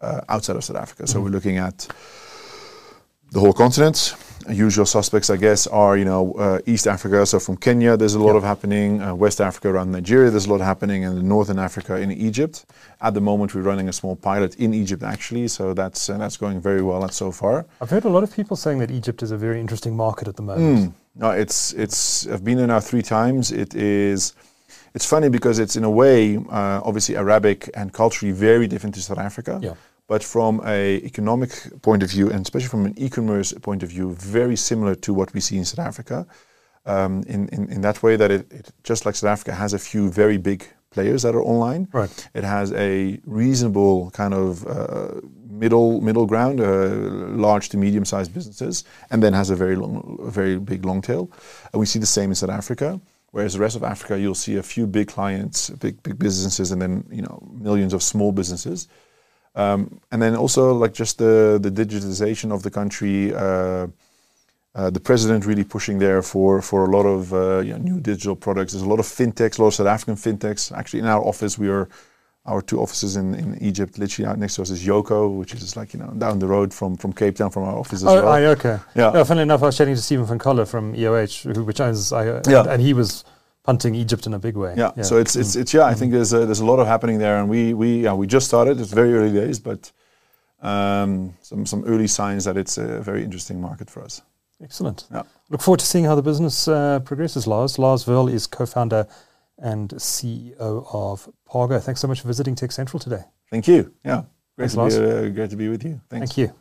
uh, 0.00 0.20
outside 0.28 0.54
of 0.54 0.62
South 0.62 0.76
Africa. 0.76 1.08
So 1.08 1.20
we're 1.20 1.30
looking 1.30 1.56
at 1.58 1.88
the 3.32 3.40
whole 3.40 3.52
continent. 3.52 4.14
Usual 4.50 4.86
suspects, 4.86 5.30
I 5.30 5.36
guess, 5.36 5.66
are 5.66 5.96
you 5.96 6.04
know 6.04 6.32
uh, 6.32 6.58
East 6.66 6.86
Africa. 6.86 7.24
So 7.26 7.38
from 7.38 7.56
Kenya, 7.56 7.96
there's 7.96 8.14
a 8.14 8.18
lot 8.18 8.32
Yeah. 8.32 8.38
of 8.38 8.42
happening. 8.44 9.00
Uh, 9.02 9.14
West 9.14 9.40
Africa 9.40 9.68
around 9.68 9.92
Nigeria, 9.92 10.30
there's 10.30 10.46
a 10.46 10.50
lot 10.50 10.60
happening, 10.60 11.04
and 11.04 11.22
Northern 11.22 11.58
Africa 11.58 11.96
in 11.96 12.10
Egypt. 12.10 12.64
At 13.00 13.14
the 13.14 13.20
moment, 13.20 13.54
we're 13.54 13.62
running 13.62 13.88
a 13.88 13.92
small 13.92 14.16
pilot 14.16 14.56
in 14.56 14.74
Egypt 14.74 15.02
actually. 15.02 15.48
So 15.48 15.74
that's 15.74 16.08
uh, 16.10 16.18
that's 16.18 16.36
going 16.36 16.60
very 16.60 16.82
well 16.82 17.08
so 17.10 17.30
far. 17.32 17.66
I've 17.80 17.90
heard 17.90 18.04
a 18.04 18.10
lot 18.10 18.22
of 18.22 18.34
people 18.34 18.56
saying 18.56 18.78
that 18.80 18.90
Egypt 18.90 19.22
is 19.22 19.30
a 19.30 19.36
very 19.36 19.60
interesting 19.60 19.96
market 19.96 20.26
at 20.28 20.36
the 20.36 20.42
moment. 20.42 20.78
Mm. 20.78 20.92
No, 21.16 21.30
it's 21.30 21.72
it's. 21.74 22.26
I've 22.26 22.44
been 22.44 22.58
there 22.58 22.66
now 22.66 22.80
three 22.80 23.02
times. 23.02 23.52
It 23.52 23.74
is. 23.74 24.34
It's 24.94 25.06
funny 25.06 25.28
because 25.28 25.60
it's 25.60 25.76
in 25.76 25.84
a 25.84 25.90
way, 25.90 26.36
uh, 26.36 26.80
obviously 26.84 27.16
Arabic 27.16 27.70
and 27.74 27.92
culturally 27.92 28.32
very 28.32 28.66
different 28.66 28.94
to 28.96 29.00
South 29.02 29.18
Africa. 29.18 29.60
Yeah. 29.62 29.74
But 30.10 30.24
from 30.24 30.60
a 30.66 30.96
economic 31.04 31.50
point 31.82 32.02
of 32.02 32.10
view, 32.10 32.30
and 32.30 32.40
especially 32.40 32.66
from 32.66 32.84
an 32.84 32.94
e-commerce 32.98 33.52
point 33.52 33.84
of 33.84 33.90
view, 33.90 34.16
very 34.16 34.56
similar 34.56 34.96
to 34.96 35.14
what 35.14 35.32
we 35.32 35.40
see 35.40 35.56
in 35.56 35.64
South 35.64 35.86
Africa. 35.86 36.26
Um, 36.84 37.22
in, 37.28 37.48
in 37.54 37.70
in 37.74 37.80
that 37.82 38.02
way 38.02 38.16
that 38.16 38.30
it, 38.36 38.52
it 38.52 38.72
just 38.82 39.06
like 39.06 39.14
South 39.14 39.30
Africa 39.30 39.52
has 39.54 39.72
a 39.72 39.78
few 39.78 40.10
very 40.10 40.36
big 40.36 40.60
players 40.90 41.22
that 41.22 41.36
are 41.36 41.44
online. 41.54 41.86
Right. 41.92 42.28
It 42.34 42.42
has 42.42 42.72
a 42.72 43.20
reasonable 43.24 44.10
kind 44.10 44.34
of 44.34 44.66
uh, 44.66 45.20
middle 45.48 46.00
middle 46.00 46.26
ground, 46.26 46.60
uh, 46.60 46.88
large 47.46 47.68
to 47.68 47.76
medium 47.76 48.04
sized 48.04 48.32
businesses, 48.34 48.84
and 49.10 49.22
then 49.22 49.32
has 49.32 49.50
a 49.50 49.56
very 49.64 49.76
long, 49.76 50.18
a 50.28 50.30
very 50.30 50.58
big 50.58 50.84
long 50.84 51.02
tail. 51.02 51.30
And 51.72 51.78
we 51.78 51.86
see 51.86 52.00
the 52.00 52.12
same 52.18 52.30
in 52.30 52.34
South 52.34 52.56
Africa. 52.62 53.00
Whereas 53.30 53.52
the 53.54 53.60
rest 53.60 53.76
of 53.76 53.84
Africa, 53.84 54.18
you'll 54.18 54.42
see 54.46 54.56
a 54.56 54.62
few 54.74 54.88
big 54.88 55.06
clients, 55.06 55.70
big 55.70 56.02
big 56.02 56.18
businesses, 56.18 56.72
and 56.72 56.82
then 56.82 57.04
you 57.12 57.22
know 57.22 57.38
millions 57.68 57.92
of 57.94 58.02
small 58.02 58.32
businesses. 58.32 58.88
Um, 59.54 60.00
and 60.12 60.22
then 60.22 60.36
also 60.36 60.72
like 60.72 60.92
just 60.92 61.18
the 61.18 61.58
the 61.60 61.70
digitization 61.70 62.52
of 62.52 62.62
the 62.62 62.70
country. 62.70 63.34
Uh, 63.34 63.88
uh, 64.76 64.88
the 64.88 65.00
president 65.00 65.44
really 65.46 65.64
pushing 65.64 65.98
there 65.98 66.22
for 66.22 66.62
for 66.62 66.84
a 66.84 66.90
lot 66.96 67.04
of 67.04 67.32
uh, 67.32 67.58
you 67.58 67.72
know, 67.72 67.78
new 67.78 68.00
digital 68.00 68.36
products. 68.36 68.72
There's 68.72 68.84
a 68.84 68.88
lot 68.88 69.00
of 69.00 69.06
fintechs, 69.06 69.58
a 69.58 69.62
lot 69.62 69.68
of 69.68 69.74
South 69.74 69.88
African 69.88 70.14
fintechs. 70.14 70.70
Actually, 70.70 71.00
in 71.00 71.06
our 71.06 71.20
office, 71.26 71.58
we 71.58 71.68
are 71.68 71.88
our 72.46 72.62
two 72.62 72.78
offices 72.80 73.16
in, 73.16 73.34
in 73.34 73.58
Egypt. 73.60 73.98
Literally 73.98 74.28
out 74.30 74.38
next 74.38 74.54
to 74.54 74.62
us 74.62 74.70
is 74.70 74.86
Yoco, 74.86 75.36
which 75.36 75.52
is 75.54 75.76
like 75.76 75.92
you 75.92 75.98
know 75.98 76.12
down 76.16 76.38
the 76.38 76.46
road 76.46 76.72
from 76.72 76.96
from 76.96 77.12
Cape 77.12 77.34
Town 77.34 77.50
from 77.50 77.64
our 77.64 77.76
office 77.76 78.02
as 78.04 78.08
Oh, 78.08 78.14
well. 78.22 78.28
aye, 78.28 78.44
okay. 78.46 78.78
Yeah. 78.94 79.12
Yeah, 79.12 79.24
funnily 79.24 79.42
enough, 79.42 79.60
I 79.64 79.66
was 79.66 79.76
chatting 79.76 79.96
to 79.96 80.00
Stephen 80.02 80.24
van 80.24 80.38
Coller 80.38 80.64
from 80.64 80.94
EOH, 80.94 81.52
who, 81.56 81.64
which 81.64 81.80
owns 81.80 82.12
IO, 82.12 82.40
Yeah. 82.48 82.60
and, 82.60 82.68
and 82.70 82.82
he 82.82 82.94
was 82.94 83.24
punting 83.62 83.94
Egypt 83.94 84.26
in 84.26 84.34
a 84.34 84.38
big 84.38 84.56
way. 84.56 84.74
yeah. 84.76 85.02
So 85.02 85.18
it's 85.18 85.36
it's 85.36 85.56
it's 85.56 85.74
yeah. 85.74 85.84
I 85.84 85.94
think 85.94 86.12
there's 86.12 86.32
a, 86.32 86.46
there's 86.46 86.60
a 86.60 86.64
lot 86.64 86.78
of 86.78 86.86
happening 86.86 87.18
there, 87.18 87.38
and 87.38 87.48
we 87.48 87.74
we 87.74 88.04
yeah, 88.04 88.14
we 88.14 88.26
just 88.26 88.46
started. 88.46 88.80
It's 88.80 88.92
very 88.92 89.14
early 89.14 89.32
days, 89.32 89.58
but 89.58 89.92
um, 90.62 91.34
some 91.42 91.66
some 91.66 91.84
early 91.84 92.06
signs 92.06 92.44
that 92.44 92.56
it's 92.56 92.78
a 92.78 93.00
very 93.00 93.22
interesting 93.24 93.60
market 93.60 93.90
for 93.90 94.02
us. 94.02 94.22
Excellent. 94.62 95.06
Yeah. 95.10 95.22
Look 95.48 95.62
forward 95.62 95.80
to 95.80 95.86
seeing 95.86 96.04
how 96.04 96.14
the 96.14 96.22
business 96.22 96.68
uh, 96.68 97.00
progresses, 97.00 97.46
Lars. 97.46 97.78
Lars 97.78 98.04
Veul 98.04 98.30
is 98.30 98.46
co-founder 98.46 99.06
and 99.58 99.88
CEO 99.90 100.86
of 100.92 101.28
Pargo. 101.48 101.82
Thanks 101.82 102.00
so 102.00 102.08
much 102.08 102.20
for 102.20 102.28
visiting 102.28 102.54
TechCentral 102.54 103.00
today. 103.00 103.22
Thank 103.50 103.66
you. 103.68 103.94
Yeah, 104.04 104.24
great 104.56 104.70
Thanks, 104.70 104.94
to 104.94 105.00
be 105.00 105.06
uh, 105.06 105.28
great 105.30 105.50
to 105.50 105.56
be 105.56 105.68
with 105.68 105.84
you. 105.84 106.00
Thanks. 106.08 106.34
Thank 106.34 106.38
you. 106.38 106.59